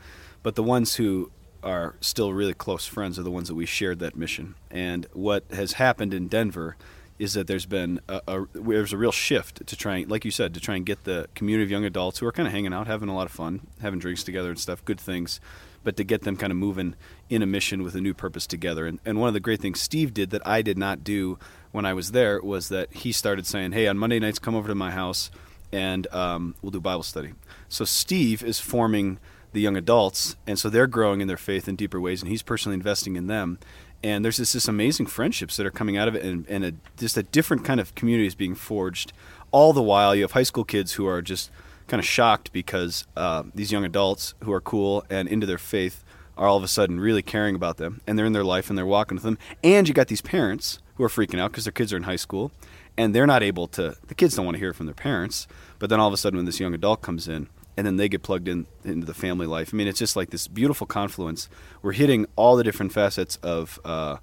but 0.42 0.54
the 0.54 0.62
ones 0.62 0.96
who 0.96 1.30
are 1.62 1.96
still 2.00 2.32
really 2.32 2.54
close 2.54 2.86
friends 2.86 3.18
are 3.18 3.22
the 3.22 3.30
ones 3.30 3.48
that 3.48 3.54
we 3.54 3.66
shared 3.66 3.98
that 3.98 4.16
mission. 4.16 4.54
And 4.70 5.06
what 5.12 5.44
has 5.50 5.74
happened 5.74 6.14
in 6.14 6.28
Denver 6.28 6.76
is 7.18 7.34
that 7.34 7.46
there's 7.46 7.66
been 7.66 8.00
a, 8.08 8.20
a 8.28 8.46
there's 8.52 8.92
a 8.92 8.96
real 8.96 9.12
shift 9.12 9.66
to 9.66 9.76
try 9.76 10.04
like 10.08 10.24
you 10.24 10.30
said, 10.30 10.54
to 10.54 10.60
try 10.60 10.76
and 10.76 10.84
get 10.84 11.04
the 11.04 11.28
community 11.34 11.64
of 11.64 11.70
young 11.70 11.84
adults 11.84 12.18
who 12.18 12.26
are 12.26 12.32
kind 12.32 12.46
of 12.46 12.52
hanging 12.52 12.72
out, 12.72 12.86
having 12.86 13.08
a 13.08 13.14
lot 13.14 13.26
of 13.26 13.32
fun, 13.32 13.66
having 13.80 13.98
drinks 13.98 14.22
together 14.22 14.50
and 14.50 14.58
stuff, 14.58 14.84
good 14.84 15.00
things, 15.00 15.40
but 15.84 15.96
to 15.96 16.04
get 16.04 16.22
them 16.22 16.36
kind 16.36 16.50
of 16.50 16.56
moving 16.56 16.94
in 17.30 17.42
a 17.42 17.46
mission 17.46 17.82
with 17.82 17.94
a 17.94 18.00
new 18.00 18.14
purpose 18.14 18.46
together. 18.46 18.86
And, 18.86 18.98
and 19.04 19.18
one 19.18 19.28
of 19.28 19.34
the 19.34 19.40
great 19.40 19.60
things 19.60 19.80
Steve 19.80 20.12
did 20.12 20.30
that 20.30 20.46
I 20.46 20.62
did 20.62 20.78
not 20.78 21.04
do 21.04 21.38
when 21.72 21.86
I 21.86 21.94
was 21.94 22.12
there 22.12 22.40
was 22.40 22.68
that 22.68 22.92
he 22.92 23.12
started 23.12 23.46
saying, 23.46 23.72
"Hey, 23.72 23.86
on 23.86 23.98
Monday 23.98 24.18
nights, 24.18 24.38
come 24.38 24.54
over 24.54 24.68
to 24.68 24.74
my 24.74 24.90
house, 24.90 25.30
and 25.72 26.06
um, 26.12 26.54
we'll 26.62 26.70
do 26.72 26.80
Bible 26.80 27.02
study." 27.02 27.32
So 27.68 27.84
Steve 27.84 28.42
is 28.42 28.60
forming 28.60 29.18
the 29.56 29.62
young 29.62 29.76
adults, 29.76 30.36
and 30.46 30.58
so 30.58 30.68
they're 30.68 30.86
growing 30.86 31.22
in 31.22 31.28
their 31.28 31.38
faith 31.38 31.66
in 31.66 31.76
deeper 31.76 31.98
ways, 31.98 32.20
and 32.20 32.30
he's 32.30 32.42
personally 32.42 32.74
investing 32.74 33.16
in 33.16 33.26
them. 33.26 33.58
And 34.04 34.22
there's 34.22 34.36
this, 34.36 34.52
this 34.52 34.68
amazing 34.68 35.06
friendships 35.06 35.56
that 35.56 35.64
are 35.64 35.70
coming 35.70 35.96
out 35.96 36.08
of 36.08 36.14
it, 36.14 36.22
and, 36.22 36.46
and 36.46 36.62
a, 36.62 36.72
just 36.98 37.16
a 37.16 37.22
different 37.22 37.64
kind 37.64 37.80
of 37.80 37.94
community 37.94 38.26
is 38.26 38.34
being 38.34 38.54
forged. 38.54 39.14
All 39.52 39.72
the 39.72 39.82
while, 39.82 40.14
you 40.14 40.20
have 40.22 40.32
high 40.32 40.42
school 40.42 40.62
kids 40.62 40.92
who 40.92 41.06
are 41.06 41.22
just 41.22 41.50
kind 41.88 41.98
of 41.98 42.04
shocked 42.04 42.52
because 42.52 43.06
uh, 43.16 43.44
these 43.54 43.72
young 43.72 43.82
adults 43.82 44.34
who 44.44 44.52
are 44.52 44.60
cool 44.60 45.04
and 45.08 45.26
into 45.26 45.46
their 45.46 45.56
faith 45.56 46.04
are 46.36 46.46
all 46.46 46.58
of 46.58 46.62
a 46.62 46.68
sudden 46.68 47.00
really 47.00 47.22
caring 47.22 47.56
about 47.56 47.78
them, 47.78 48.02
and 48.06 48.18
they're 48.18 48.26
in 48.26 48.34
their 48.34 48.44
life 48.44 48.68
and 48.68 48.76
they're 48.76 48.84
walking 48.84 49.16
with 49.16 49.24
them. 49.24 49.38
And 49.64 49.88
you 49.88 49.94
got 49.94 50.08
these 50.08 50.20
parents 50.20 50.80
who 50.96 51.04
are 51.04 51.08
freaking 51.08 51.40
out 51.40 51.50
because 51.50 51.64
their 51.64 51.72
kids 51.72 51.94
are 51.94 51.96
in 51.96 52.02
high 52.02 52.16
school, 52.16 52.52
and 52.98 53.14
they're 53.14 53.26
not 53.26 53.42
able 53.42 53.68
to. 53.68 53.96
The 54.08 54.14
kids 54.14 54.36
don't 54.36 54.44
want 54.44 54.56
to 54.56 54.60
hear 54.60 54.74
from 54.74 54.84
their 54.84 54.94
parents, 54.94 55.46
but 55.78 55.88
then 55.88 55.98
all 55.98 56.08
of 56.08 56.14
a 56.14 56.18
sudden, 56.18 56.36
when 56.36 56.44
this 56.44 56.60
young 56.60 56.74
adult 56.74 57.00
comes 57.00 57.26
in, 57.26 57.48
and 57.76 57.86
then 57.86 57.96
they 57.96 58.08
get 58.08 58.22
plugged 58.22 58.48
in 58.48 58.66
into 58.84 59.06
the 59.06 59.14
family 59.14 59.46
life. 59.46 59.70
I 59.72 59.76
mean, 59.76 59.86
it's 59.88 59.98
just 59.98 60.16
like 60.16 60.30
this 60.30 60.48
beautiful 60.48 60.86
confluence. 60.86 61.48
We're 61.82 61.92
hitting 61.92 62.26
all 62.36 62.56
the 62.56 62.64
different 62.64 62.92
facets 62.92 63.36
of 63.42 63.78
uh, 63.84 64.16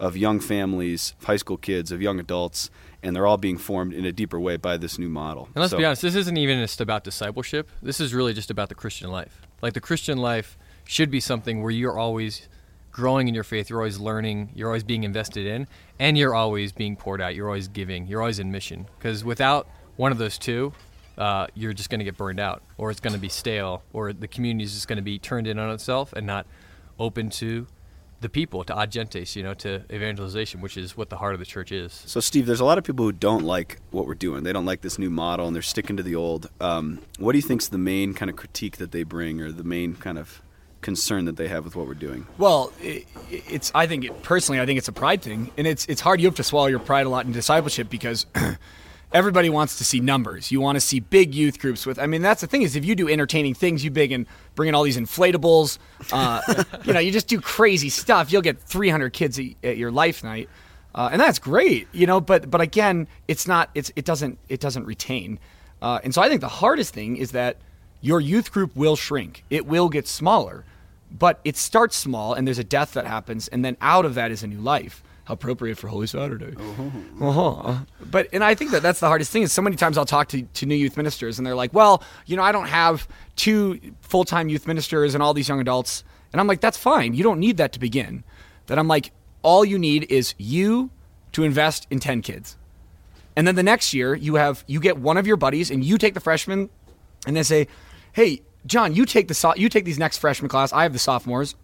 of 0.00 0.16
young 0.16 0.38
families, 0.40 1.14
high 1.24 1.36
school 1.36 1.56
kids, 1.56 1.90
of 1.90 2.00
young 2.00 2.20
adults, 2.20 2.70
and 3.02 3.16
they're 3.16 3.26
all 3.26 3.36
being 3.36 3.58
formed 3.58 3.92
in 3.92 4.04
a 4.04 4.12
deeper 4.12 4.38
way 4.38 4.56
by 4.56 4.76
this 4.76 4.98
new 4.98 5.08
model. 5.08 5.46
And 5.54 5.56
let's 5.62 5.72
So- 5.72 5.78
be 5.78 5.84
honest, 5.84 6.02
this 6.02 6.14
isn't 6.14 6.36
even 6.36 6.60
just 6.60 6.80
about 6.80 7.02
discipleship. 7.04 7.68
This 7.82 7.98
is 8.00 8.14
really 8.14 8.32
just 8.32 8.50
about 8.50 8.68
the 8.68 8.74
Christian 8.76 9.10
life. 9.10 9.40
Like 9.60 9.72
the 9.74 9.80
Christian 9.80 10.18
life 10.18 10.56
should 10.84 11.10
be 11.10 11.18
something 11.20 11.62
where 11.62 11.72
you're 11.72 11.98
always 11.98 12.48
growing 12.92 13.28
in 13.28 13.34
your 13.34 13.44
faith, 13.44 13.70
you're 13.70 13.80
always 13.80 13.98
learning, 13.98 14.50
you're 14.54 14.68
always 14.68 14.82
being 14.84 15.02
invested 15.04 15.46
in, 15.46 15.66
and 15.98 16.16
you're 16.16 16.34
always 16.34 16.72
being 16.72 16.96
poured 16.96 17.20
out, 17.20 17.34
you're 17.34 17.46
always 17.46 17.68
giving, 17.68 18.06
you're 18.06 18.20
always 18.20 18.38
in 18.38 18.50
mission. 18.50 18.86
Because 18.98 19.24
without 19.24 19.68
one 19.96 20.10
of 20.12 20.18
those 20.18 20.38
two, 20.38 20.72
uh, 21.18 21.48
you're 21.54 21.72
just 21.72 21.90
going 21.90 21.98
to 21.98 22.04
get 22.04 22.16
burned 22.16 22.40
out, 22.40 22.62
or 22.78 22.90
it's 22.90 23.00
going 23.00 23.12
to 23.12 23.18
be 23.18 23.28
stale, 23.28 23.82
or 23.92 24.12
the 24.12 24.28
community 24.28 24.64
is 24.64 24.72
just 24.72 24.88
going 24.88 24.96
to 24.96 25.02
be 25.02 25.18
turned 25.18 25.46
in 25.46 25.58
on 25.58 25.70
itself 25.70 26.12
and 26.14 26.26
not 26.26 26.46
open 26.98 27.28
to 27.30 27.66
the 28.20 28.28
people, 28.28 28.64
to 28.64 28.76
ad 28.76 28.90
gentes, 28.90 29.36
you 29.36 29.42
know, 29.42 29.54
to 29.54 29.82
evangelization, 29.92 30.60
which 30.60 30.76
is 30.76 30.96
what 30.96 31.08
the 31.08 31.16
heart 31.16 31.34
of 31.34 31.40
the 31.40 31.46
church 31.46 31.70
is. 31.70 31.92
So, 31.92 32.18
Steve, 32.18 32.46
there's 32.46 32.58
a 32.58 32.64
lot 32.64 32.76
of 32.78 32.82
people 32.82 33.04
who 33.04 33.12
don't 33.12 33.44
like 33.44 33.78
what 33.90 34.06
we're 34.06 34.14
doing. 34.14 34.42
They 34.42 34.52
don't 34.52 34.64
like 34.64 34.80
this 34.80 34.98
new 34.98 35.10
model, 35.10 35.46
and 35.46 35.54
they're 35.54 35.62
sticking 35.62 35.96
to 35.98 36.02
the 36.02 36.16
old. 36.16 36.50
Um, 36.60 37.00
what 37.18 37.32
do 37.32 37.38
you 37.38 37.42
think's 37.42 37.68
the 37.68 37.78
main 37.78 38.14
kind 38.14 38.28
of 38.28 38.36
critique 38.36 38.78
that 38.78 38.90
they 38.90 39.02
bring, 39.04 39.40
or 39.40 39.52
the 39.52 39.64
main 39.64 39.94
kind 39.94 40.18
of 40.18 40.42
concern 40.80 41.24
that 41.24 41.36
they 41.36 41.48
have 41.48 41.64
with 41.64 41.74
what 41.76 41.86
we're 41.86 41.94
doing. 41.94 42.26
Well, 42.38 42.72
it, 42.80 43.06
it's. 43.30 43.72
I 43.74 43.86
think 43.86 44.04
it, 44.04 44.22
personally, 44.22 44.60
I 44.60 44.66
think 44.66 44.78
it's 44.78 44.88
a 44.88 44.92
pride 44.92 45.22
thing, 45.22 45.50
and 45.56 45.66
it's 45.66 45.86
it's 45.86 46.00
hard. 46.00 46.20
You 46.20 46.26
have 46.26 46.36
to 46.36 46.44
swallow 46.44 46.66
your 46.66 46.78
pride 46.78 47.06
a 47.06 47.08
lot 47.08 47.26
in 47.26 47.32
discipleship 47.32 47.90
because 47.90 48.26
everybody 49.12 49.48
wants 49.48 49.78
to 49.78 49.84
see 49.84 50.00
numbers. 50.00 50.52
You 50.52 50.60
want 50.60 50.76
to 50.76 50.80
see 50.80 51.00
big 51.00 51.34
youth 51.34 51.58
groups 51.58 51.86
with. 51.86 51.98
I 51.98 52.06
mean, 52.06 52.22
that's 52.22 52.40
the 52.40 52.46
thing 52.46 52.62
is 52.62 52.76
if 52.76 52.84
you 52.84 52.94
do 52.94 53.08
entertaining 53.08 53.54
things, 53.54 53.84
you 53.84 53.90
big 53.90 54.12
and 54.12 54.26
bring 54.54 54.68
in 54.68 54.74
all 54.74 54.82
these 54.82 54.98
inflatables. 54.98 55.78
Uh, 56.12 56.64
you 56.84 56.92
know, 56.92 57.00
you 57.00 57.10
just 57.10 57.28
do 57.28 57.40
crazy 57.40 57.88
stuff. 57.88 58.32
You'll 58.32 58.42
get 58.42 58.60
300 58.60 59.12
kids 59.12 59.40
at, 59.62 59.76
your 59.76 59.90
life 59.90 60.22
night, 60.22 60.48
uh, 60.94 61.08
and 61.12 61.20
that's 61.20 61.38
great. 61.38 61.88
You 61.92 62.06
know, 62.06 62.20
but 62.20 62.50
but 62.50 62.60
again, 62.60 63.08
it's 63.26 63.46
not. 63.46 63.70
It's 63.74 63.90
it 63.96 64.04
doesn't 64.04 64.38
it 64.48 64.60
doesn't 64.60 64.84
retain. 64.84 65.38
Uh, 65.80 66.00
and 66.02 66.12
so 66.12 66.20
I 66.20 66.28
think 66.28 66.40
the 66.40 66.48
hardest 66.48 66.92
thing 66.92 67.16
is 67.16 67.32
that 67.32 67.56
your 68.00 68.20
youth 68.20 68.52
group 68.52 68.74
will 68.76 68.96
shrink. 68.96 69.44
It 69.48 69.66
will 69.66 69.88
get 69.88 70.06
smaller, 70.08 70.64
but 71.16 71.40
it 71.44 71.56
starts 71.56 71.96
small, 71.96 72.34
and 72.34 72.46
there's 72.46 72.58
a 72.58 72.64
death 72.64 72.92
that 72.94 73.06
happens, 73.06 73.48
and 73.48 73.64
then 73.64 73.76
out 73.80 74.04
of 74.04 74.14
that 74.14 74.30
is 74.30 74.42
a 74.42 74.46
new 74.46 74.60
life. 74.60 75.02
Appropriate 75.30 75.76
for 75.76 75.88
Holy 75.88 76.06
Saturday. 76.06 76.54
Uh-huh. 77.20 77.80
But 78.10 78.28
and 78.32 78.42
I 78.42 78.54
think 78.54 78.70
that 78.70 78.82
that's 78.82 79.00
the 79.00 79.08
hardest 79.08 79.30
thing 79.30 79.42
is 79.42 79.52
so 79.52 79.60
many 79.60 79.76
times 79.76 79.98
I'll 79.98 80.06
talk 80.06 80.28
to, 80.28 80.42
to 80.42 80.66
new 80.66 80.74
youth 80.74 80.96
ministers 80.96 81.38
and 81.38 81.46
they're 81.46 81.54
like, 81.54 81.74
well, 81.74 82.02
you 82.24 82.36
know, 82.36 82.42
I 82.42 82.50
don't 82.50 82.68
have 82.68 83.06
two 83.36 83.78
full 84.00 84.24
time 84.24 84.48
youth 84.48 84.66
ministers 84.66 85.14
and 85.14 85.22
all 85.22 85.34
these 85.34 85.48
young 85.48 85.60
adults, 85.60 86.02
and 86.32 86.40
I'm 86.40 86.46
like, 86.46 86.60
that's 86.60 86.78
fine. 86.78 87.12
You 87.12 87.22
don't 87.22 87.40
need 87.40 87.58
that 87.58 87.72
to 87.72 87.78
begin. 87.78 88.24
That 88.66 88.78
I'm 88.78 88.88
like, 88.88 89.12
all 89.42 89.64
you 89.64 89.78
need 89.78 90.10
is 90.10 90.34
you 90.38 90.90
to 91.32 91.44
invest 91.44 91.86
in 91.90 92.00
ten 92.00 92.22
kids, 92.22 92.56
and 93.36 93.46
then 93.46 93.54
the 93.54 93.62
next 93.62 93.92
year 93.92 94.14
you 94.14 94.36
have 94.36 94.64
you 94.66 94.80
get 94.80 94.96
one 94.98 95.18
of 95.18 95.26
your 95.26 95.36
buddies 95.36 95.70
and 95.70 95.84
you 95.84 95.98
take 95.98 96.14
the 96.14 96.20
freshman, 96.20 96.70
and 97.26 97.36
they 97.36 97.42
say, 97.42 97.68
hey, 98.12 98.40
John, 98.66 98.94
you 98.94 99.04
take 99.04 99.28
the 99.28 99.34
so- 99.34 99.54
you 99.56 99.68
take 99.68 99.84
these 99.84 99.98
next 99.98 100.18
freshman 100.18 100.48
class. 100.48 100.72
I 100.72 100.84
have 100.84 100.92
the 100.94 100.98
sophomores. 100.98 101.54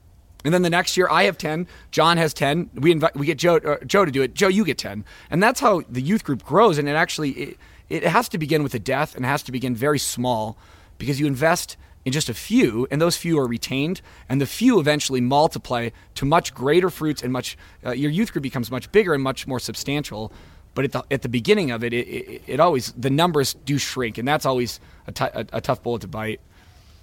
And 0.45 0.53
then 0.53 0.63
the 0.63 0.71
next 0.71 0.97
year, 0.97 1.09
I 1.11 1.25
have 1.25 1.39
ten. 1.39 1.67
John 1.91 2.19
has 2.19 2.35
ten. 2.35 2.69
We 2.75 2.93
invite, 2.93 3.17
we 3.17 3.27
get 3.27 3.39
Joe 3.39 3.57
uh, 3.57 3.77
Joe 3.87 4.05
to 4.05 4.13
do 4.13 4.23
it. 4.23 4.35
Joe, 4.35 4.49
you 4.49 4.65
get 4.65 4.79
ten, 4.79 5.05
and 5.31 5.43
that's 5.43 5.61
how 5.61 5.83
the 5.89 6.03
youth 6.03 6.23
group 6.23 6.45
grows. 6.45 6.79
And 6.79 6.89
it 6.89 6.93
actually 6.93 7.31
it, 7.31 7.59
it 7.89 8.03
has 8.05 8.29
to 8.29 8.39
begin 8.39 8.63
with 8.63 8.75
a 8.75 8.79
death, 8.79 9.17
and 9.17 9.25
has 9.25 9.43
to 9.45 9.53
begin 9.53 9.75
very 9.75 9.99
small, 9.99 10.57
because 10.99 11.19
you 11.19 11.27
invest 11.27 11.77
in 12.05 12.13
just 12.13 12.29
a 12.29 12.35
few, 12.35 12.87
and 12.91 13.01
those 13.01 13.17
few 13.17 13.39
are 13.39 13.47
retained, 13.47 14.03
and 14.29 14.39
the 14.39 14.47
few 14.47 14.79
eventually 14.79 15.23
multiply 15.23 15.89
to 16.15 16.27
much 16.27 16.53
greater 16.53 16.91
fruits, 16.91 17.23
and 17.23 17.33
much 17.33 17.57
uh, 17.87 17.93
your 17.93 18.11
youth 18.11 18.31
group 18.31 18.43
becomes 18.43 18.71
much 18.71 18.93
bigger 18.93 19.15
and 19.15 19.23
much 19.23 19.47
more 19.47 19.59
substantial. 19.59 20.31
But 20.75 20.85
at 20.85 20.93
the 20.93 21.05
at 21.11 21.23
the 21.23 21.29
beginning 21.31 21.71
of 21.71 21.83
it, 21.83 21.95
it, 21.95 22.07
it, 22.07 22.43
it 22.47 22.61
always 22.61 22.93
the 22.93 23.09
numbers 23.09 23.55
do 23.55 23.79
shrink, 23.79 24.19
and 24.19 24.29
that's 24.29 24.45
always 24.45 24.81
a, 25.07 25.13
t- 25.13 25.25
a, 25.25 25.47
a 25.55 25.61
tough 25.63 25.83
bullet 25.83 26.03
to 26.03 26.09
bite. 26.09 26.41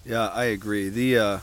Yeah, 0.06 0.28
I 0.28 0.46
agree. 0.46 0.90
The 0.90 1.18
uh, 1.18 1.40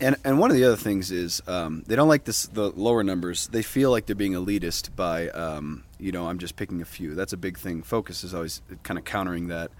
and 0.00 0.16
and 0.24 0.38
one 0.38 0.50
of 0.50 0.56
the 0.56 0.64
other 0.64 0.76
things 0.76 1.10
is 1.10 1.42
um, 1.46 1.82
they 1.86 1.96
don't 1.96 2.08
like 2.08 2.24
this 2.24 2.46
the 2.46 2.70
lower 2.70 3.02
numbers. 3.02 3.46
They 3.48 3.62
feel 3.62 3.90
like 3.90 4.06
they're 4.06 4.16
being 4.16 4.32
elitist 4.32 4.94
by 4.94 5.28
um, 5.30 5.84
you 5.98 6.12
know 6.12 6.28
I'm 6.28 6.38
just 6.38 6.56
picking 6.56 6.82
a 6.82 6.84
few. 6.84 7.14
That's 7.14 7.32
a 7.32 7.36
big 7.36 7.58
thing. 7.58 7.82
Focus 7.82 8.22
is 8.24 8.34
always 8.34 8.62
kind 8.82 8.98
of 8.98 9.04
countering 9.04 9.48
that. 9.48 9.70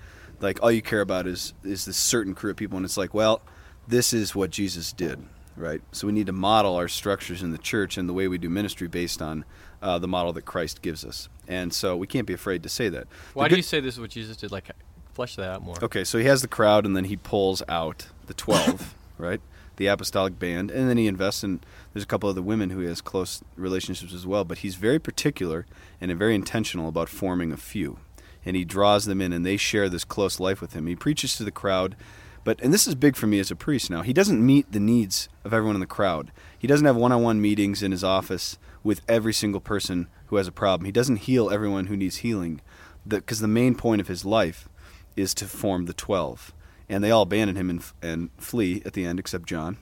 Like 0.40 0.62
all 0.62 0.70
you 0.70 0.82
care 0.82 1.00
about 1.00 1.26
is 1.26 1.54
is 1.64 1.84
this 1.84 1.96
certain 1.96 2.34
crew 2.34 2.50
of 2.50 2.56
people, 2.56 2.76
and 2.76 2.84
it's 2.84 2.96
like, 2.96 3.14
well, 3.14 3.42
this 3.86 4.12
is 4.12 4.34
what 4.34 4.50
Jesus 4.50 4.92
did, 4.92 5.22
right? 5.56 5.82
So 5.92 6.06
we 6.06 6.12
need 6.12 6.26
to 6.26 6.32
model 6.32 6.76
our 6.76 6.88
structures 6.88 7.42
in 7.42 7.52
the 7.52 7.58
church 7.58 7.96
and 7.98 8.08
the 8.08 8.12
way 8.12 8.28
we 8.28 8.38
do 8.38 8.48
ministry 8.48 8.88
based 8.88 9.20
on 9.20 9.44
uh, 9.82 9.98
the 9.98 10.08
model 10.08 10.32
that 10.34 10.42
Christ 10.42 10.82
gives 10.82 11.04
us. 11.04 11.28
And 11.46 11.72
so 11.72 11.96
we 11.96 12.06
can't 12.06 12.26
be 12.26 12.34
afraid 12.34 12.62
to 12.64 12.68
say 12.68 12.88
that. 12.88 13.06
Why 13.34 13.48
do 13.48 13.56
you 13.56 13.62
say 13.62 13.80
this 13.80 13.94
is 13.94 14.00
what 14.00 14.10
Jesus 14.10 14.36
did? 14.36 14.50
Like, 14.50 14.70
flesh 15.12 15.36
that 15.36 15.50
out 15.50 15.62
more. 15.62 15.76
Okay, 15.82 16.04
so 16.04 16.18
he 16.18 16.24
has 16.24 16.42
the 16.42 16.48
crowd, 16.48 16.86
and 16.86 16.96
then 16.96 17.04
he 17.04 17.16
pulls 17.16 17.62
out 17.68 18.06
the 18.26 18.34
twelve, 18.34 18.94
right? 19.18 19.40
The 19.76 19.88
apostolic 19.88 20.38
band, 20.38 20.70
and 20.70 20.88
then 20.88 20.96
he 20.96 21.06
invests 21.06 21.44
in. 21.44 21.60
There's 21.92 22.04
a 22.04 22.06
couple 22.06 22.30
of 22.30 22.34
the 22.34 22.42
women 22.42 22.70
who 22.70 22.80
he 22.80 22.86
has 22.86 23.02
close 23.02 23.42
relationships 23.56 24.14
as 24.14 24.26
well, 24.26 24.42
but 24.42 24.58
he's 24.58 24.76
very 24.76 24.98
particular 24.98 25.66
and 26.00 26.10
very 26.18 26.34
intentional 26.34 26.88
about 26.88 27.10
forming 27.10 27.52
a 27.52 27.58
few, 27.58 27.98
and 28.44 28.56
he 28.56 28.64
draws 28.64 29.04
them 29.04 29.20
in, 29.20 29.34
and 29.34 29.44
they 29.44 29.58
share 29.58 29.90
this 29.90 30.04
close 30.04 30.40
life 30.40 30.62
with 30.62 30.72
him. 30.72 30.86
He 30.86 30.96
preaches 30.96 31.36
to 31.36 31.44
the 31.44 31.50
crowd, 31.50 31.94
but 32.42 32.58
and 32.62 32.72
this 32.72 32.86
is 32.86 32.94
big 32.94 33.16
for 33.16 33.26
me 33.26 33.38
as 33.38 33.50
a 33.50 33.56
priest 33.56 33.90
now. 33.90 34.00
He 34.00 34.14
doesn't 34.14 34.44
meet 34.44 34.72
the 34.72 34.80
needs 34.80 35.28
of 35.44 35.52
everyone 35.52 35.76
in 35.76 35.80
the 35.80 35.86
crowd. 35.86 36.32
He 36.58 36.66
doesn't 36.66 36.86
have 36.86 36.96
one-on-one 36.96 37.40
meetings 37.42 37.82
in 37.82 37.92
his 37.92 38.04
office 38.04 38.56
with 38.82 39.02
every 39.08 39.34
single 39.34 39.60
person 39.60 40.06
who 40.28 40.36
has 40.36 40.48
a 40.48 40.52
problem. 40.52 40.86
He 40.86 40.92
doesn't 40.92 41.16
heal 41.16 41.50
everyone 41.50 41.86
who 41.86 41.96
needs 41.98 42.18
healing, 42.18 42.62
because 43.06 43.40
the 43.40 43.46
main 43.46 43.74
point 43.74 44.00
of 44.00 44.08
his 44.08 44.24
life 44.24 44.70
is 45.16 45.34
to 45.34 45.44
form 45.46 45.84
the 45.84 45.92
twelve, 45.92 46.54
and 46.88 47.02
they 47.02 47.10
all 47.10 47.22
abandon 47.22 47.56
him 47.56 47.70
and, 47.70 47.84
and 48.02 48.30
flee 48.38 48.82
at 48.84 48.92
the 48.94 49.04
end, 49.04 49.18
except 49.18 49.46
John, 49.46 49.76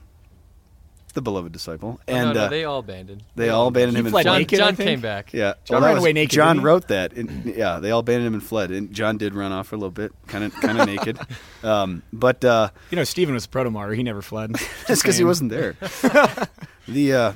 the 1.13 1.21
beloved 1.21 1.53
disciple, 1.53 1.97
Oh, 2.01 2.11
and 2.13 2.27
no, 2.29 2.33
no, 2.33 2.41
uh, 2.41 2.49
they 2.49 2.65
all 2.65 2.79
abandoned. 2.79 3.23
they 3.35 3.47
all 3.49 3.67
abandoned 3.67 3.95
He 3.97 4.03
him. 4.03 4.09
fled 4.11 4.25
and 4.25 4.33
John, 4.33 4.39
naked, 4.39 4.59
I 4.59 4.65
John 4.65 4.75
think? 4.75 4.87
came 4.89 4.99
back. 5.01 5.31
Yeah, 5.33 5.53
John 5.63 5.79
that 5.81 5.87
ran 5.87 5.95
was- 5.95 6.03
away 6.03 6.11
naked, 6.13 6.31
John 6.31 6.61
wrote 6.61 6.89
that. 6.89 7.13
And, 7.13 7.45
yeah, 7.45 7.79
they 7.79 7.91
all 7.91 8.01
abandoned 8.01 8.27
him 8.27 8.33
and 8.33 8.43
fled, 8.43 8.71
and 8.71 8.91
John 8.91 9.17
did 9.17 9.33
run 9.33 9.51
off 9.53 9.67
for 9.67 9.75
a 9.75 9.77
little 9.77 9.91
bit, 9.91 10.11
kind 10.27 10.43
of 10.43 10.53
kind 10.55 10.77
of 10.79 10.85
naked, 10.93 11.17
um, 11.63 12.01
but 12.11 12.43
uh, 12.43 12.69
You 12.91 12.97
know, 12.97 13.05
Stephen 13.05 13.33
was 13.33 13.45
a 13.45 13.49
proto-martyr. 13.49 13.93
He 13.93 14.03
never 14.03 14.21
fled. 14.21 14.55
just 14.87 15.03
because 15.03 15.17
he 15.17 15.23
wasn't 15.23 15.51
there. 15.51 15.75
the 16.87 17.13
uh, 17.13 17.33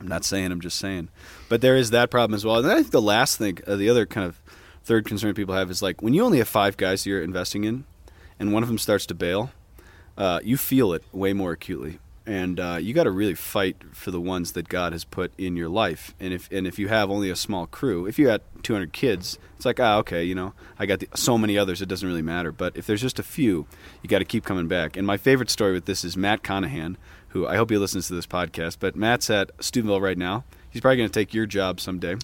I'm 0.00 0.08
not 0.08 0.24
saying. 0.24 0.52
I'm 0.52 0.60
just 0.60 0.78
saying. 0.78 1.08
But 1.48 1.62
there 1.62 1.76
is 1.76 1.90
that 1.90 2.10
problem 2.10 2.34
as 2.34 2.44
well. 2.44 2.56
And 2.56 2.64
then 2.66 2.72
I 2.72 2.76
think 2.80 2.90
the 2.90 3.00
last 3.02 3.38
thing, 3.38 3.58
uh, 3.66 3.76
the 3.76 3.88
other 3.88 4.04
kind 4.06 4.26
of 4.26 4.40
third 4.84 5.04
concern 5.06 5.34
people 5.34 5.54
have 5.54 5.70
is 5.70 5.80
like 5.82 6.02
when 6.02 6.12
you 6.14 6.22
only 6.24 6.38
have 6.38 6.48
five 6.48 6.76
guys 6.76 7.06
you're 7.06 7.22
investing 7.22 7.64
in, 7.64 7.84
and 8.38 8.52
one 8.52 8.62
of 8.62 8.68
them 8.68 8.78
starts 8.78 9.06
to 9.06 9.14
bail, 9.14 9.50
uh, 10.16 10.40
you 10.42 10.56
feel 10.56 10.92
it 10.92 11.02
way 11.12 11.32
more 11.32 11.52
acutely. 11.52 11.98
And 12.28 12.58
uh, 12.58 12.78
you 12.80 12.92
got 12.92 13.04
to 13.04 13.12
really 13.12 13.34
fight 13.34 13.76
for 13.92 14.10
the 14.10 14.20
ones 14.20 14.52
that 14.52 14.68
God 14.68 14.92
has 14.92 15.04
put 15.04 15.30
in 15.38 15.56
your 15.56 15.68
life. 15.68 16.12
And 16.18 16.34
if 16.34 16.50
and 16.50 16.66
if 16.66 16.76
you 16.76 16.88
have 16.88 17.08
only 17.08 17.30
a 17.30 17.36
small 17.36 17.68
crew, 17.68 18.06
if 18.06 18.18
you 18.18 18.26
got 18.26 18.42
200 18.64 18.92
kids, 18.92 19.38
it's 19.54 19.64
like 19.64 19.78
ah 19.78 19.98
okay, 19.98 20.24
you 20.24 20.34
know, 20.34 20.52
I 20.76 20.86
got 20.86 20.98
the, 20.98 21.08
so 21.14 21.38
many 21.38 21.56
others, 21.56 21.80
it 21.80 21.88
doesn't 21.88 22.08
really 22.08 22.22
matter. 22.22 22.50
But 22.50 22.76
if 22.76 22.84
there's 22.84 23.00
just 23.00 23.20
a 23.20 23.22
few, 23.22 23.66
you 24.02 24.08
got 24.08 24.18
to 24.18 24.24
keep 24.24 24.44
coming 24.44 24.66
back. 24.66 24.96
And 24.96 25.06
my 25.06 25.16
favorite 25.16 25.50
story 25.50 25.72
with 25.72 25.84
this 25.84 26.04
is 26.04 26.16
Matt 26.16 26.42
Conahan, 26.42 26.96
who 27.28 27.46
I 27.46 27.54
hope 27.56 27.70
he 27.70 27.78
listens 27.78 28.08
to 28.08 28.14
this 28.14 28.26
podcast. 28.26 28.78
But 28.80 28.96
Matt's 28.96 29.30
at 29.30 29.52
Steubenville 29.60 30.00
right 30.00 30.18
now. 30.18 30.42
He's 30.68 30.80
probably 30.80 30.96
going 30.96 31.08
to 31.08 31.20
take 31.20 31.32
your 31.32 31.46
job 31.46 31.80
someday. 31.80 32.16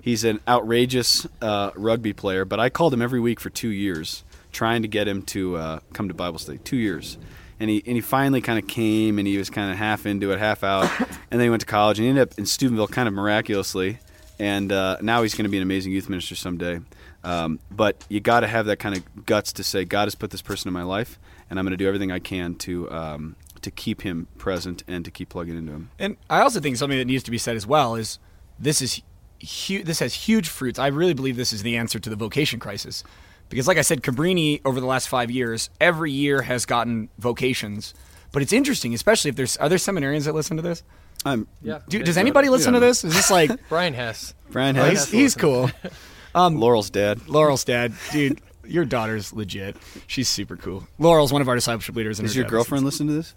He's 0.00 0.24
an 0.24 0.40
outrageous 0.48 1.26
uh, 1.42 1.70
rugby 1.74 2.12
player, 2.12 2.44
but 2.44 2.58
I 2.60 2.70
called 2.70 2.94
him 2.94 3.02
every 3.02 3.20
week 3.20 3.40
for 3.40 3.50
two 3.50 3.68
years, 3.68 4.24
trying 4.52 4.82
to 4.82 4.88
get 4.88 5.06
him 5.08 5.22
to 5.22 5.56
uh, 5.56 5.80
come 5.92 6.08
to 6.08 6.14
Bible 6.14 6.38
study. 6.38 6.58
Two 6.58 6.76
years, 6.76 7.18
and 7.58 7.70
he 7.70 7.82
and 7.86 7.96
he 7.96 8.00
finally 8.00 8.40
kind 8.40 8.58
of 8.58 8.66
came, 8.66 9.18
and 9.18 9.26
he 9.26 9.38
was 9.38 9.50
kind 9.50 9.70
of 9.70 9.76
half 9.76 10.06
into 10.06 10.32
it, 10.32 10.38
half 10.38 10.64
out, 10.64 10.90
and 11.00 11.40
then 11.40 11.40
he 11.40 11.50
went 11.50 11.60
to 11.60 11.66
college 11.66 11.98
and 11.98 12.04
he 12.04 12.08
ended 12.08 12.30
up 12.30 12.38
in 12.38 12.46
Steubenville 12.46 12.88
kind 12.88 13.08
of 13.08 13.14
miraculously, 13.14 13.98
and 14.38 14.72
uh, 14.72 14.96
now 15.00 15.22
he's 15.22 15.34
going 15.34 15.44
to 15.44 15.50
be 15.50 15.56
an 15.56 15.62
amazing 15.62 15.92
youth 15.92 16.08
minister 16.08 16.34
someday. 16.34 16.80
Um, 17.22 17.58
but 17.70 18.04
you 18.08 18.20
got 18.20 18.40
to 18.40 18.46
have 18.46 18.66
that 18.66 18.78
kind 18.78 18.96
of 18.96 19.26
guts 19.26 19.52
to 19.54 19.62
say, 19.62 19.84
God 19.84 20.06
has 20.06 20.14
put 20.14 20.30
this 20.30 20.40
person 20.40 20.68
in 20.68 20.72
my 20.72 20.84
life, 20.84 21.18
and 21.50 21.58
I'm 21.58 21.64
going 21.66 21.72
to 21.72 21.76
do 21.76 21.86
everything 21.86 22.10
I 22.10 22.18
can 22.18 22.54
to 22.56 22.90
um, 22.90 23.36
to 23.62 23.70
keep 23.70 24.02
him 24.02 24.26
present 24.38 24.82
and 24.88 25.04
to 25.04 25.10
keep 25.10 25.28
plugging 25.28 25.56
into 25.56 25.72
him. 25.72 25.90
And 25.98 26.16
I 26.28 26.40
also 26.40 26.60
think 26.60 26.76
something 26.76 26.98
that 26.98 27.04
needs 27.04 27.22
to 27.24 27.30
be 27.30 27.38
said 27.38 27.56
as 27.56 27.66
well 27.66 27.94
is 27.94 28.18
this 28.58 28.80
is 28.80 29.02
hu- 29.40 29.82
this 29.82 29.98
has 29.98 30.14
huge 30.14 30.48
fruits. 30.48 30.78
I 30.78 30.88
really 30.88 31.14
believe 31.14 31.36
this 31.36 31.52
is 31.52 31.62
the 31.62 31.76
answer 31.76 31.98
to 31.98 32.10
the 32.10 32.16
vocation 32.16 32.58
crisis. 32.58 33.04
Because 33.50 33.68
like 33.68 33.76
I 33.76 33.82
said, 33.82 34.02
Cabrini 34.02 34.60
over 34.64 34.80
the 34.80 34.86
last 34.86 35.08
5 35.08 35.30
years 35.30 35.68
every 35.80 36.12
year 36.12 36.40
has 36.42 36.64
gotten 36.64 37.10
vocations. 37.18 37.92
But 38.32 38.40
it's 38.42 38.52
interesting, 38.52 38.94
especially 38.94 39.28
if 39.28 39.36
there's 39.36 39.56
are 39.58 39.68
there 39.68 39.76
seminarians 39.78 40.24
that 40.24 40.34
listen 40.34 40.56
to 40.56 40.62
this? 40.62 40.82
I'm, 41.26 41.46
Yeah. 41.60 41.80
Do, 41.88 41.98
does 41.98 42.14
do 42.14 42.18
it. 42.18 42.22
anybody 42.22 42.48
listen 42.48 42.72
to 42.72 42.80
this? 42.80 43.04
Is 43.04 43.12
this 43.12 43.30
like 43.30 43.50
Brian 43.68 43.92
Hess. 43.92 44.32
Brian 44.50 44.78
Oh, 44.78 44.84
Hess, 44.84 45.10
he's, 45.10 45.20
he's 45.20 45.34
cool. 45.36 45.70
Um, 46.32 46.60
Laurel's 46.60 46.90
dad. 46.90 47.26
Laurel's 47.28 47.64
dad, 47.64 47.92
dude. 48.12 48.40
Your 48.64 48.84
daughter's 48.84 49.32
legit. 49.32 49.76
She's 50.06 50.28
super 50.28 50.56
cool. 50.56 50.86
Laurel's 51.00 51.32
one 51.32 51.42
of 51.42 51.48
our 51.48 51.56
discipleship 51.56 51.96
leaders. 51.96 52.20
And 52.20 52.28
Does 52.28 52.36
your 52.36 52.44
girlfriend 52.44 52.84
girlfriwant 52.84 52.84
listens. 52.84 52.84
listen 52.84 53.06
to 53.08 53.12
this? 53.14 53.34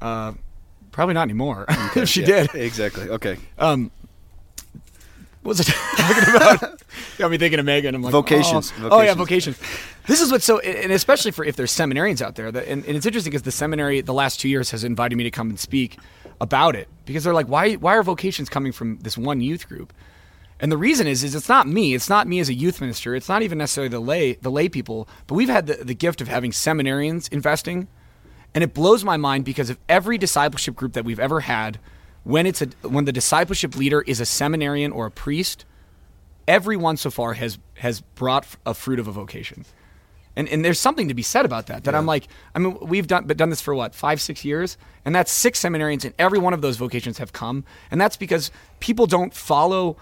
Uh, 0.00 0.32
probably 0.90 1.14
not 1.14 1.22
anymore. 1.22 1.66
if 1.94 2.08
she 2.08 2.22
Yeah, 2.22 2.48
did, 2.48 2.56
exactly. 2.56 3.08
Okay. 3.10 3.36
um, 3.60 3.92
what 5.46 5.56
was 5.56 5.60
it 5.60 5.66
talking 5.96 6.34
about? 6.34 6.82
Got 7.18 7.30
me 7.30 7.38
thinking 7.38 7.60
of 7.60 7.66
Megan. 7.66 7.94
I'm 7.94 8.02
like, 8.02 8.10
Vocations. 8.10 8.72
Oh, 8.80 8.88
oh 8.90 9.00
yeah, 9.00 9.14
Vocations. 9.14 9.56
vocations. 9.56 10.06
This 10.06 10.20
is 10.20 10.32
what's 10.32 10.44
so, 10.44 10.58
and 10.58 10.90
especially 10.90 11.30
for 11.30 11.44
if 11.44 11.54
there's 11.54 11.70
seminarians 11.70 12.20
out 12.20 12.34
there, 12.34 12.50
that, 12.50 12.66
and, 12.66 12.84
and 12.84 12.96
it's 12.96 13.06
interesting 13.06 13.30
because 13.30 13.42
the 13.42 13.52
seminary 13.52 14.00
the 14.00 14.12
last 14.12 14.40
two 14.40 14.48
years 14.48 14.72
has 14.72 14.82
invited 14.82 15.14
me 15.14 15.22
to 15.22 15.30
come 15.30 15.48
and 15.48 15.58
speak 15.58 15.98
about 16.40 16.74
it 16.74 16.88
because 17.04 17.22
they're 17.22 17.32
like, 17.32 17.46
why, 17.46 17.74
why 17.74 17.96
are 17.96 18.02
vocations 18.02 18.48
coming 18.48 18.72
from 18.72 18.98
this 18.98 19.16
one 19.16 19.40
youth 19.40 19.68
group? 19.68 19.92
And 20.58 20.72
the 20.72 20.76
reason 20.76 21.06
is, 21.06 21.22
is 21.22 21.36
it's 21.36 21.48
not 21.48 21.68
me. 21.68 21.94
It's 21.94 22.08
not 22.08 22.26
me 22.26 22.40
as 22.40 22.48
a 22.48 22.54
youth 22.54 22.80
minister. 22.80 23.14
It's 23.14 23.28
not 23.28 23.42
even 23.42 23.58
necessarily 23.58 23.88
the 23.88 24.00
lay, 24.00 24.34
the 24.34 24.50
lay 24.50 24.68
people. 24.68 25.08
But 25.28 25.36
we've 25.36 25.48
had 25.48 25.68
the, 25.68 25.74
the 25.74 25.94
gift 25.94 26.20
of 26.20 26.26
having 26.26 26.50
seminarians 26.50 27.32
investing, 27.32 27.86
and 28.52 28.64
it 28.64 28.74
blows 28.74 29.04
my 29.04 29.16
mind 29.16 29.44
because 29.44 29.70
of 29.70 29.78
every 29.88 30.18
discipleship 30.18 30.74
group 30.74 30.94
that 30.94 31.04
we've 31.04 31.20
ever 31.20 31.40
had, 31.40 31.78
when 32.26 32.44
it's 32.44 32.60
a 32.60 32.66
when 32.82 33.04
the 33.04 33.12
discipleship 33.12 33.76
leader 33.76 34.02
is 34.02 34.18
a 34.18 34.26
seminarian 34.26 34.90
or 34.90 35.06
a 35.06 35.10
priest, 35.12 35.64
everyone 36.48 36.96
so 36.96 37.08
far 37.08 37.34
has 37.34 37.56
has 37.74 38.00
brought 38.00 38.48
a 38.66 38.74
fruit 38.74 38.98
of 38.98 39.06
a 39.06 39.12
vocation. 39.12 39.64
And, 40.34 40.48
and 40.48 40.64
there's 40.64 40.80
something 40.80 41.06
to 41.08 41.14
be 41.14 41.22
said 41.22 41.46
about 41.46 41.68
that. 41.68 41.84
That 41.84 41.94
I'm 41.94 42.04
like, 42.04 42.26
I 42.54 42.58
mean, 42.58 42.76
we've 42.82 43.06
done 43.06 43.26
but 43.26 43.36
done 43.36 43.50
this 43.50 43.60
for 43.60 43.76
what 43.76 43.94
five, 43.94 44.20
six 44.20 44.44
years, 44.44 44.76
and 45.04 45.14
that's 45.14 45.30
six 45.30 45.60
seminarians, 45.60 46.04
and 46.04 46.14
every 46.18 46.40
one 46.40 46.52
of 46.52 46.62
those 46.62 46.76
vocations 46.76 47.18
have 47.18 47.32
come, 47.32 47.64
and 47.92 48.00
that's 48.00 48.16
because 48.16 48.50
people 48.80 49.06
don't 49.06 49.32
follow, 49.32 49.96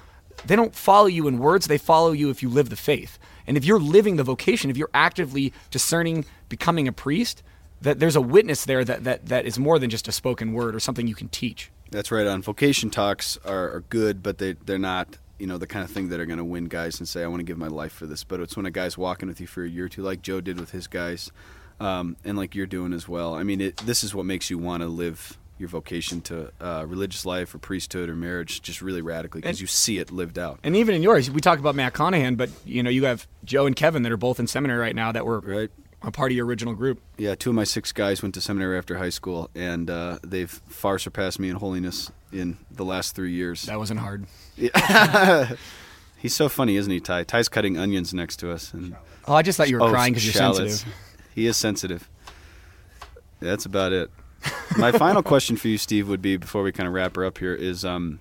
they 0.46 0.56
don't 0.56 0.74
follow 0.74 1.06
you 1.06 1.28
in 1.28 1.38
words, 1.38 1.66
they 1.66 1.78
follow 1.78 2.12
you 2.12 2.30
if 2.30 2.42
you 2.42 2.48
live 2.48 2.70
the 2.70 2.76
faith. 2.76 3.18
And 3.46 3.54
if 3.58 3.66
you're 3.66 3.78
living 3.78 4.16
the 4.16 4.24
vocation, 4.24 4.70
if 4.70 4.78
you're 4.78 4.88
actively 4.94 5.52
discerning 5.70 6.24
becoming 6.48 6.88
a 6.88 6.92
priest, 6.92 7.42
that 7.82 8.00
there's 8.00 8.16
a 8.16 8.22
witness 8.22 8.64
there 8.64 8.82
that 8.82 9.04
that, 9.04 9.26
that 9.26 9.44
is 9.44 9.58
more 9.58 9.78
than 9.78 9.90
just 9.90 10.08
a 10.08 10.12
spoken 10.12 10.54
word 10.54 10.74
or 10.74 10.80
something 10.80 11.06
you 11.06 11.14
can 11.14 11.28
teach. 11.28 11.70
That's 11.94 12.10
right. 12.10 12.26
On 12.26 12.42
vocation 12.42 12.90
talks 12.90 13.38
are, 13.44 13.70
are 13.76 13.84
good, 13.88 14.20
but 14.20 14.38
they 14.38 14.54
they're 14.54 14.78
not 14.78 15.16
you 15.38 15.46
know 15.46 15.58
the 15.58 15.66
kind 15.68 15.84
of 15.84 15.90
thing 15.92 16.08
that 16.08 16.18
are 16.18 16.26
going 16.26 16.38
to 16.38 16.44
win 16.44 16.64
guys 16.64 16.98
and 16.98 17.08
say 17.08 17.22
I 17.22 17.28
want 17.28 17.38
to 17.38 17.44
give 17.44 17.56
my 17.56 17.68
life 17.68 17.92
for 17.92 18.06
this. 18.06 18.24
But 18.24 18.40
it's 18.40 18.56
when 18.56 18.66
a 18.66 18.72
guy's 18.72 18.98
walking 18.98 19.28
with 19.28 19.40
you 19.40 19.46
for 19.46 19.62
a 19.62 19.68
year 19.68 19.84
or 19.84 19.88
two, 19.88 20.02
like 20.02 20.20
Joe 20.20 20.40
did 20.40 20.58
with 20.58 20.72
his 20.72 20.88
guys, 20.88 21.30
um, 21.78 22.16
and 22.24 22.36
like 22.36 22.56
you're 22.56 22.66
doing 22.66 22.92
as 22.92 23.08
well. 23.08 23.34
I 23.34 23.44
mean, 23.44 23.60
it, 23.60 23.76
this 23.78 24.02
is 24.02 24.12
what 24.12 24.26
makes 24.26 24.50
you 24.50 24.58
want 24.58 24.82
to 24.82 24.88
live 24.88 25.38
your 25.56 25.68
vocation 25.68 26.20
to 26.20 26.50
uh, 26.60 26.84
religious 26.84 27.24
life 27.24 27.54
or 27.54 27.58
priesthood 27.58 28.08
or 28.08 28.16
marriage 28.16 28.60
just 28.60 28.82
really 28.82 29.00
radically 29.00 29.40
because 29.40 29.60
you 29.60 29.68
see 29.68 29.98
it 29.98 30.10
lived 30.10 30.36
out. 30.36 30.58
And 30.64 30.74
even 30.74 30.96
in 30.96 31.02
yours, 31.02 31.30
we 31.30 31.40
talk 31.40 31.60
about 31.60 31.76
Matt 31.76 31.94
Conahan, 31.94 32.36
but 32.36 32.50
you 32.64 32.82
know, 32.82 32.90
you 32.90 33.04
have 33.04 33.28
Joe 33.44 33.66
and 33.66 33.76
Kevin 33.76 34.02
that 34.02 34.10
are 34.10 34.16
both 34.16 34.40
in 34.40 34.48
seminary 34.48 34.80
right 34.80 34.96
now 34.96 35.12
that 35.12 35.24
were 35.24 35.38
Right. 35.38 35.70
A 36.04 36.10
part 36.10 36.30
of 36.30 36.36
your 36.36 36.46
original 36.46 36.74
group. 36.74 37.00
Yeah, 37.16 37.34
two 37.34 37.50
of 37.50 37.56
my 37.56 37.64
six 37.64 37.92
guys 37.92 38.22
went 38.22 38.34
to 38.34 38.40
seminary 38.40 38.76
after 38.78 38.98
high 38.98 39.08
school, 39.10 39.50
and 39.54 39.88
uh, 39.90 40.18
they've 40.22 40.50
far 40.50 40.98
surpassed 40.98 41.38
me 41.38 41.48
in 41.48 41.56
holiness 41.56 42.10
in 42.32 42.58
the 42.70 42.84
last 42.84 43.14
three 43.14 43.32
years. 43.32 43.62
That 43.62 43.78
wasn't 43.78 44.00
hard. 44.00 44.26
He's 46.18 46.34
so 46.34 46.48
funny, 46.48 46.76
isn't 46.76 46.90
he, 46.90 47.00
Ty? 47.00 47.24
Ty's 47.24 47.48
cutting 47.48 47.76
onions 47.78 48.14
next 48.14 48.36
to 48.36 48.50
us, 48.50 48.72
and 48.72 48.96
Oh, 49.26 49.34
I 49.34 49.42
just 49.42 49.56
thought 49.56 49.68
you 49.68 49.76
were 49.76 49.82
Oh, 49.82 49.90
crying 49.90 50.12
because 50.12 50.24
you're 50.24 50.32
sensitive. 50.32 50.84
He 51.34 51.46
is 51.46 51.56
sensitive. 51.56 52.08
That's 53.40 53.66
about 53.66 53.92
it. 53.92 54.10
My 54.78 54.92
final 54.92 55.22
question 55.32 55.56
for 55.56 55.68
you, 55.68 55.78
Steve, 55.78 56.08
would 56.08 56.22
be 56.22 56.36
before 56.36 56.62
we 56.62 56.72
kind 56.72 56.86
of 56.86 56.92
wrap 56.94 57.16
her 57.16 57.24
up 57.24 57.38
here 57.38 57.54
is 57.54 57.84
um, 57.84 58.20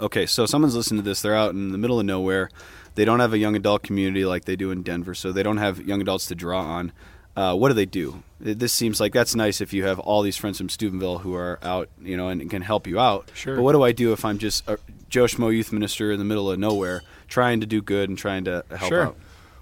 okay, 0.00 0.26
so 0.26 0.46
someone's 0.46 0.76
listening 0.76 1.02
to 1.02 1.04
this. 1.08 1.22
They're 1.22 1.34
out 1.34 1.50
in 1.50 1.72
the 1.72 1.78
middle 1.78 1.98
of 1.98 2.06
nowhere. 2.06 2.50
They 2.94 3.04
don't 3.04 3.20
have 3.20 3.32
a 3.32 3.38
young 3.38 3.56
adult 3.56 3.82
community 3.82 4.24
like 4.24 4.44
they 4.44 4.56
do 4.56 4.70
in 4.70 4.82
Denver, 4.82 5.14
so 5.14 5.32
they 5.32 5.42
don't 5.42 5.56
have 5.56 5.80
young 5.86 6.00
adults 6.00 6.26
to 6.26 6.34
draw 6.34 6.60
on. 6.60 6.92
Uh, 7.36 7.54
what 7.54 7.68
do 7.68 7.74
they 7.74 7.86
do? 7.86 8.22
This 8.38 8.72
seems 8.72 9.00
like 9.00 9.12
that's 9.12 9.34
nice 9.34 9.60
if 9.60 9.72
you 9.72 9.84
have 9.84 9.98
all 9.98 10.22
these 10.22 10.36
friends 10.36 10.58
from 10.58 10.68
Steubenville 10.68 11.18
who 11.18 11.34
are 11.34 11.58
out, 11.62 11.88
you 12.00 12.16
know, 12.16 12.28
and 12.28 12.48
can 12.48 12.62
help 12.62 12.86
you 12.86 13.00
out. 13.00 13.30
Sure. 13.34 13.56
But 13.56 13.62
what 13.62 13.72
do 13.72 13.82
I 13.82 13.90
do 13.90 14.12
if 14.12 14.24
I'm 14.24 14.38
just 14.38 14.68
a 14.68 14.78
Joe 15.08 15.24
Schmo 15.24 15.52
youth 15.52 15.72
minister 15.72 16.12
in 16.12 16.20
the 16.20 16.24
middle 16.24 16.48
of 16.48 16.58
nowhere, 16.60 17.02
trying 17.26 17.60
to 17.60 17.66
do 17.66 17.82
good 17.82 18.08
and 18.08 18.16
trying 18.16 18.44
to 18.44 18.64
help 18.70 18.88
Sure. 18.88 19.06
out? 19.06 19.16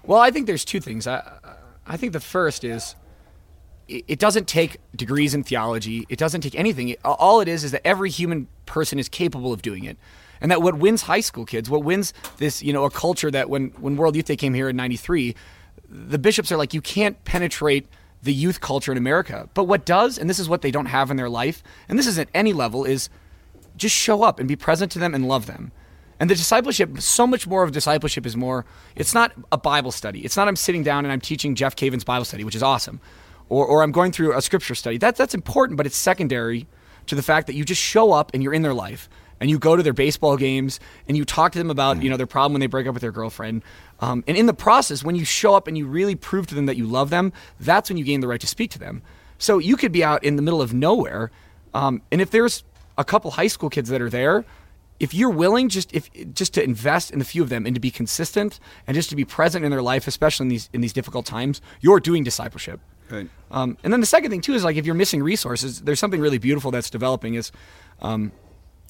Well, 0.05 0.19
I 0.19 0.29
think 0.29 0.45
there's 0.45 0.65
two 0.65 0.79
things. 0.79 1.07
I, 1.07 1.23
I 1.87 1.97
think 1.97 2.13
the 2.13 2.19
first 2.19 2.63
is 2.63 2.95
it 3.87 4.05
it 4.07 4.19
doesn't 4.19 4.47
take 4.47 4.77
degrees 4.95 5.33
in 5.33 5.43
theology. 5.43 6.05
It 6.09 6.19
doesn't 6.19 6.41
take 6.41 6.55
anything. 6.55 6.95
All 7.03 7.41
it 7.41 7.47
is 7.47 7.63
is 7.63 7.71
that 7.71 7.85
every 7.85 8.09
human 8.11 8.47
person 8.67 8.99
is 8.99 9.09
capable 9.09 9.51
of 9.51 9.61
doing 9.63 9.83
it. 9.85 9.97
And 10.43 10.51
that 10.51 10.61
what 10.61 10.75
wins 10.75 11.03
high 11.03 11.21
school 11.21 11.45
kids, 11.45 11.69
what 11.69 11.83
wins 11.83 12.13
this, 12.37 12.61
you 12.61 12.73
know, 12.73 12.83
a 12.83 12.91
culture 12.91 13.31
that 13.31 13.49
when, 13.49 13.69
when 13.79 13.95
World 13.95 14.15
Youth 14.15 14.25
Day 14.25 14.35
came 14.35 14.53
here 14.53 14.69
in 14.69 14.75
93, 14.75 15.35
the 15.89 16.19
bishops 16.19 16.51
are 16.51 16.57
like, 16.57 16.73
you 16.73 16.81
can't 16.81 17.23
penetrate 17.23 17.87
the 18.21 18.33
youth 18.33 18.59
culture 18.59 18.91
in 18.91 18.97
America. 18.97 19.49
But 19.53 19.63
what 19.65 19.85
does, 19.85 20.17
and 20.17 20.29
this 20.29 20.39
is 20.39 20.49
what 20.49 20.61
they 20.61 20.69
don't 20.69 20.87
have 20.87 21.09
in 21.09 21.17
their 21.17 21.29
life, 21.29 21.63
and 21.87 21.97
this 21.97 22.07
is 22.07 22.19
at 22.19 22.27
any 22.33 22.51
level, 22.51 22.83
is 22.83 23.09
just 23.77 23.95
show 23.95 24.21
up 24.21 24.37
and 24.37 24.47
be 24.47 24.57
present 24.57 24.91
to 24.91 24.99
them 24.99 25.15
and 25.15 25.27
love 25.27 25.45
them. 25.45 25.71
And 26.19 26.29
the 26.29 26.35
discipleship, 26.35 27.01
so 27.01 27.25
much 27.25 27.47
more 27.47 27.63
of 27.63 27.71
discipleship 27.71 28.25
is 28.25 28.35
more, 28.35 28.65
it's 28.95 29.13
not 29.13 29.31
a 29.51 29.57
Bible 29.57 29.91
study. 29.91 30.25
It's 30.25 30.35
not 30.35 30.49
I'm 30.49 30.55
sitting 30.57 30.83
down 30.83 31.05
and 31.05 31.11
I'm 31.11 31.21
teaching 31.21 31.55
Jeff 31.55 31.75
Cavins' 31.75 32.05
Bible 32.05 32.25
study, 32.25 32.43
which 32.43 32.55
is 32.55 32.63
awesome. 32.63 32.99
Or, 33.49 33.65
or 33.65 33.81
I'm 33.81 33.91
going 33.91 34.11
through 34.11 34.37
a 34.37 34.41
scripture 34.41 34.75
study. 34.75 34.97
That, 34.97 35.15
that's 35.15 35.33
important, 35.33 35.77
but 35.77 35.85
it's 35.85 35.97
secondary 35.97 36.67
to 37.07 37.15
the 37.15 37.23
fact 37.23 37.47
that 37.47 37.55
you 37.55 37.63
just 37.65 37.81
show 37.81 38.11
up 38.11 38.31
and 38.33 38.43
you're 38.43 38.53
in 38.53 38.61
their 38.61 38.73
life. 38.73 39.09
And 39.43 39.49
you 39.49 39.59
go 39.59 39.75
to 39.75 39.83
their 39.83 39.91
baseball 39.91 40.37
games 40.37 40.79
and 41.05 41.17
you 41.17 41.25
talk 41.25 41.51
to 41.51 41.57
them 41.57 41.69
about, 41.69 42.01
you 42.01 42.09
know, 42.09 42.15
their 42.15 42.25
problem 42.25 42.53
when 42.53 42.61
they 42.61 42.67
break 42.67 42.87
up 42.87 42.93
with 42.93 43.01
their 43.01 43.11
girlfriend. 43.11 43.61
Um, 43.99 44.23
and 44.25 44.37
in 44.37 44.45
the 44.45 44.53
process, 44.53 45.03
when 45.03 45.17
you 45.17 45.25
show 45.25 45.53
up 45.53 45.67
and 45.67 45.77
you 45.77 45.85
really 45.85 46.15
prove 46.15 46.47
to 46.47 46.55
them 46.55 46.65
that 46.67 46.77
you 46.77 46.85
love 46.85 47.09
them, 47.09 47.33
that's 47.59 47.89
when 47.89 47.97
you 47.97 48.05
gain 48.05 48.21
the 48.21 48.27
right 48.29 48.39
to 48.39 48.47
speak 48.47 48.71
to 48.71 48.79
them. 48.79 49.01
So 49.39 49.57
you 49.57 49.75
could 49.75 49.91
be 49.91 50.01
out 50.01 50.23
in 50.23 50.37
the 50.37 50.41
middle 50.41 50.61
of 50.61 50.73
nowhere, 50.73 51.29
um, 51.73 52.01
and 52.09 52.21
if 52.21 52.31
there's 52.31 52.63
a 52.97 53.03
couple 53.03 53.31
high 53.31 53.47
school 53.47 53.69
kids 53.69 53.89
that 53.89 54.01
are 54.01 54.09
there, 54.09 54.45
if 55.01 55.13
you're 55.13 55.29
willing 55.29 55.67
just 55.67 55.93
if 55.93 56.09
just 56.33 56.53
to 56.53 56.63
invest 56.63 57.11
in 57.11 57.19
a 57.19 57.25
few 57.25 57.43
of 57.43 57.49
them 57.49 57.65
and 57.65 57.75
to 57.75 57.81
be 57.81 57.91
consistent 57.91 58.61
and 58.87 58.95
just 58.95 59.09
to 59.09 59.17
be 59.17 59.25
present 59.25 59.65
in 59.65 59.71
their 59.71 59.81
life, 59.81 60.07
especially 60.07 60.45
in 60.45 60.47
these 60.47 60.69
in 60.71 60.79
these 60.79 60.93
difficult 60.93 61.25
times, 61.25 61.59
you're 61.81 61.99
doing 61.99 62.23
discipleship. 62.23 62.79
Right. 63.09 63.27
Um, 63.51 63.77
and 63.83 63.91
then 63.91 63.99
the 63.99 64.05
second 64.07 64.31
thing 64.31 64.39
too 64.39 64.53
is 64.53 64.63
like 64.63 64.77
if 64.77 64.85
you're 64.85 64.95
missing 64.95 65.21
resources, 65.21 65.81
there's 65.81 65.99
something 65.99 66.21
really 66.21 66.37
beautiful 66.37 66.71
that's 66.71 66.89
developing. 66.89 67.33
Is 67.33 67.51
um, 68.01 68.31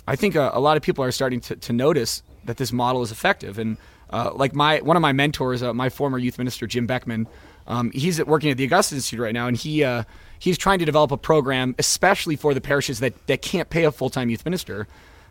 I 0.07 0.15
think 0.15 0.35
a, 0.35 0.51
a 0.53 0.59
lot 0.59 0.77
of 0.77 0.83
people 0.83 1.03
are 1.03 1.11
starting 1.11 1.39
to, 1.41 1.55
to 1.55 1.73
notice 1.73 2.23
that 2.45 2.57
this 2.57 2.71
model 2.71 3.01
is 3.01 3.11
effective. 3.11 3.57
And 3.57 3.77
uh, 4.09 4.31
like 4.33 4.53
my 4.53 4.79
one 4.79 4.95
of 4.95 5.01
my 5.01 5.13
mentors, 5.13 5.63
uh, 5.63 5.73
my 5.73 5.89
former 5.89 6.17
youth 6.17 6.37
minister 6.37 6.67
Jim 6.67 6.85
Beckman, 6.85 7.27
um, 7.67 7.91
he's 7.91 8.23
working 8.23 8.51
at 8.51 8.57
the 8.57 8.65
Augustine 8.65 8.97
Institute 8.97 9.19
right 9.19 9.33
now, 9.33 9.47
and 9.47 9.57
he 9.57 9.83
uh, 9.83 10.03
he's 10.39 10.57
trying 10.57 10.79
to 10.79 10.85
develop 10.85 11.11
a 11.11 11.17
program, 11.17 11.75
especially 11.79 12.35
for 12.35 12.53
the 12.53 12.61
parishes 12.61 12.99
that 12.99 13.27
that 13.27 13.41
can't 13.41 13.69
pay 13.69 13.85
a 13.85 13.91
full 13.91 14.09
time 14.09 14.29
youth 14.29 14.45
minister. 14.45 14.87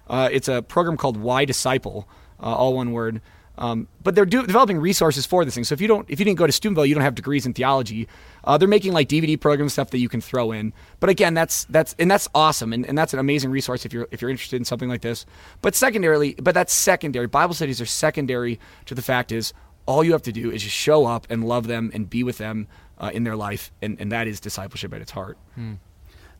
Uh, 0.08 0.28
it's 0.32 0.48
a 0.48 0.62
program 0.62 0.96
called 0.96 1.16
YDisciple, 1.22 2.04
uh, 2.40 2.42
all 2.42 2.74
one 2.74 2.92
word. 2.92 3.20
Um, 3.58 3.86
but 4.02 4.14
they're 4.14 4.24
do- 4.24 4.46
developing 4.46 4.78
resources 4.78 5.26
for 5.26 5.44
this 5.44 5.54
thing. 5.54 5.64
So 5.64 5.74
if 5.74 5.80
you 5.80 5.88
don't, 5.88 6.08
if 6.08 6.18
you 6.18 6.24
didn't 6.24 6.38
go 6.38 6.46
to 6.46 6.52
Steubenville, 6.52 6.86
you 6.86 6.94
don't 6.94 7.04
have 7.04 7.14
degrees 7.14 7.44
in 7.44 7.52
theology. 7.52 8.08
Uh, 8.44 8.56
they're 8.56 8.68
making 8.68 8.92
like 8.92 9.08
DVD 9.08 9.38
program 9.38 9.68
stuff 9.68 9.90
that 9.90 9.98
you 9.98 10.08
can 10.08 10.20
throw 10.20 10.52
in. 10.52 10.72
But 11.00 11.10
again, 11.10 11.34
that's 11.34 11.64
that's 11.64 11.94
and 11.98 12.10
that's 12.10 12.28
awesome, 12.34 12.72
and, 12.72 12.86
and 12.86 12.96
that's 12.96 13.12
an 13.12 13.18
amazing 13.18 13.50
resource 13.50 13.84
if 13.84 13.92
you're 13.92 14.08
if 14.10 14.22
you're 14.22 14.30
interested 14.30 14.56
in 14.56 14.64
something 14.64 14.88
like 14.88 15.02
this. 15.02 15.26
But 15.60 15.74
secondarily, 15.74 16.34
but 16.34 16.54
that's 16.54 16.72
secondary. 16.72 17.26
Bible 17.26 17.54
studies 17.54 17.80
are 17.80 17.86
secondary 17.86 18.58
to 18.86 18.94
the 18.94 19.02
fact 19.02 19.32
is 19.32 19.52
all 19.86 20.02
you 20.02 20.12
have 20.12 20.22
to 20.22 20.32
do 20.32 20.50
is 20.50 20.62
just 20.62 20.74
show 20.74 21.06
up 21.06 21.26
and 21.28 21.44
love 21.44 21.66
them 21.66 21.90
and 21.92 22.08
be 22.08 22.22
with 22.22 22.38
them 22.38 22.68
uh, 22.98 23.10
in 23.12 23.24
their 23.24 23.36
life, 23.36 23.72
and, 23.82 24.00
and 24.00 24.12
that 24.12 24.26
is 24.26 24.40
discipleship 24.40 24.94
at 24.94 25.00
its 25.02 25.10
heart. 25.10 25.36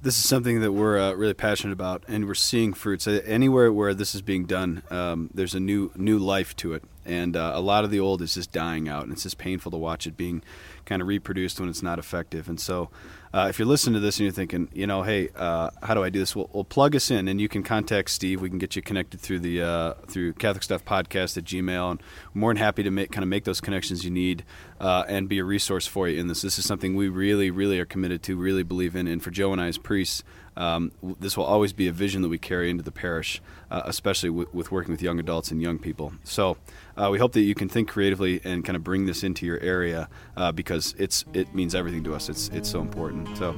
This 0.01 0.17
is 0.19 0.29
something 0.29 0.61
that 0.61 0.73
we're 0.73 0.99
uh, 0.99 1.13
really 1.13 1.35
passionate 1.35 1.73
about, 1.73 2.03
and 2.09 2.27
we're 2.27 2.35
seeing 2.35 2.73
fruits 2.73 3.07
anywhere 3.07 3.73
where 3.73 3.95
this 3.95 4.15
is 4.17 4.23
being 4.23 4.47
done. 4.47 4.83
Um, 4.91 5.31
there's 5.33 5.55
a 5.55 5.61
new 5.61 5.93
new 5.95 6.19
life 6.19 6.57
to 6.57 6.73
it, 6.75 6.83
and 7.05 7.37
uh, 7.37 7.53
a 7.55 7.61
lot 7.61 7.85
of 7.85 7.91
the 7.91 8.01
old 8.01 8.23
is 8.23 8.35
just 8.35 8.53
dying 8.53 8.89
out, 8.89 9.05
and 9.05 9.13
it's 9.13 9.23
just 9.23 9.39
painful 9.39 9.71
to 9.73 9.77
watch 9.77 10.07
it 10.07 10.17
being 10.17 10.43
kind 10.85 11.01
of 11.01 11.09
reproduced 11.09 11.61
when 11.61 11.69
it's 11.69 11.83
not 11.83 11.99
effective. 11.99 12.49
And 12.49 12.59
so, 12.59 12.91
uh, 13.33 13.47
if 13.49 13.59
you're 13.59 13.69
listening 13.69 13.95
to 13.95 14.01
this 14.01 14.19
and 14.19 14.25
you're 14.25 14.33
thinking, 14.33 14.69
you 14.75 14.87
know, 14.87 15.03
hey, 15.03 15.31
uh, 15.37 15.71
how 15.83 15.95
do 15.95 16.03
I 16.03 16.11
do 16.11 16.19
this? 16.19 16.37
Well, 16.37 16.51
well, 16.53 16.65
plug 16.65 16.95
us 16.95 17.11
in, 17.11 17.29
and 17.29 17.41
you 17.41 17.49
can 17.49 17.63
contact 17.63 18.11
Steve. 18.11 18.41
We 18.41 18.51
can 18.51 18.59
get 18.59 18.77
you 18.77 18.83
connected 18.83 19.21
through 19.21 19.41
the 19.41 19.63
uh, 19.63 19.95
through 20.07 20.35
Catholic 20.35 20.63
Stuff 20.63 20.85
Podcast 20.85 21.37
at 21.37 21.45
Gmail, 21.45 21.93
and 21.93 22.03
we're 22.35 22.41
more 22.41 22.51
than 22.51 22.59
happy 22.59 22.83
to 22.83 22.91
make 22.91 23.11
kind 23.11 23.23
of 23.23 23.29
make 23.29 23.45
those 23.45 23.61
connections 23.61 24.05
you 24.05 24.11
need 24.11 24.45
uh, 24.83 25.05
and 25.09 25.29
be 25.29 25.39
a 25.39 25.45
resource 25.45 25.87
for 25.87 26.09
you 26.09 26.21
in 26.21 26.27
this. 26.27 26.43
This 26.43 26.59
is 26.59 26.67
something 26.67 26.95
we 26.97 27.09
really, 27.09 27.51
really 27.51 27.79
are 27.81 27.87
committed 27.87 28.23
to, 28.25 28.37
really 28.37 28.65
believe 28.65 28.95
in, 28.95 29.07
and 29.07 29.23
for 29.23 29.31
Joe 29.31 29.53
and 29.53 29.61
I 29.63 29.69
as 29.69 29.79
priests. 29.79 30.23
Um, 30.55 30.93
this 31.19 31.35
will 31.35 31.45
always 31.47 31.73
be 31.73 31.89
a 31.89 31.93
vision 31.93 32.21
that 32.23 32.29
we 32.29 32.37
carry 32.37 32.69
into 32.69 32.83
the 32.83 32.93
parish, 32.93 33.41
uh, 33.71 33.81
especially 33.87 34.29
w- 34.29 34.49
with 34.53 34.71
working 34.71 34.93
with 34.93 35.01
young 35.01 35.19
adults 35.19 35.51
and 35.51 35.63
young 35.63 35.79
people. 35.79 36.13
So 36.25 36.59
uh, 36.95 37.09
we 37.11 37.19
hope 37.19 37.33
that 37.33 37.41
you 37.41 37.55
can 37.55 37.71
think 37.71 37.89
creatively 37.89 38.39
and 38.45 38.63
kind 38.63 38.77
of 38.77 38.85
bring 38.85 39.07
this 39.07 39.23
into 39.25 39.47
your 39.47 39.59
area 39.61 40.11
uh, 40.37 40.53
because 40.53 40.95
it's 40.99 41.25
it 41.33 41.55
means 41.55 41.75
everything 41.75 42.05
to 42.05 42.15
us. 42.15 42.29
It's 42.29 42.49
it's 42.51 42.69
so 42.69 42.81
important. 42.83 43.35
So 43.39 43.55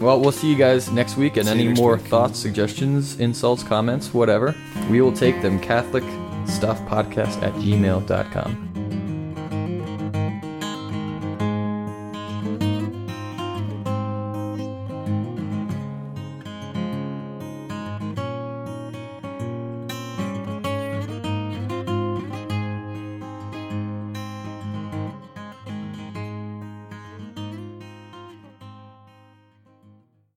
Well, 0.00 0.20
we'll 0.20 0.30
see 0.30 0.48
you 0.48 0.56
guys 0.56 0.92
next 0.92 1.16
week. 1.16 1.38
And 1.38 1.46
See 1.48 1.54
any 1.54 1.68
more 1.72 1.96
week. 1.96 2.06
thoughts, 2.06 2.38
suggestions, 2.38 3.18
insults, 3.18 3.64
comments, 3.64 4.14
whatever, 4.14 4.54
we 4.90 5.00
will 5.00 5.12
take 5.12 5.42
them. 5.42 5.58
Catholic 5.58 6.04
Stuff 6.46 6.78
Podcast 6.82 7.42
at 7.42 7.52
gmail.com. 7.54 8.67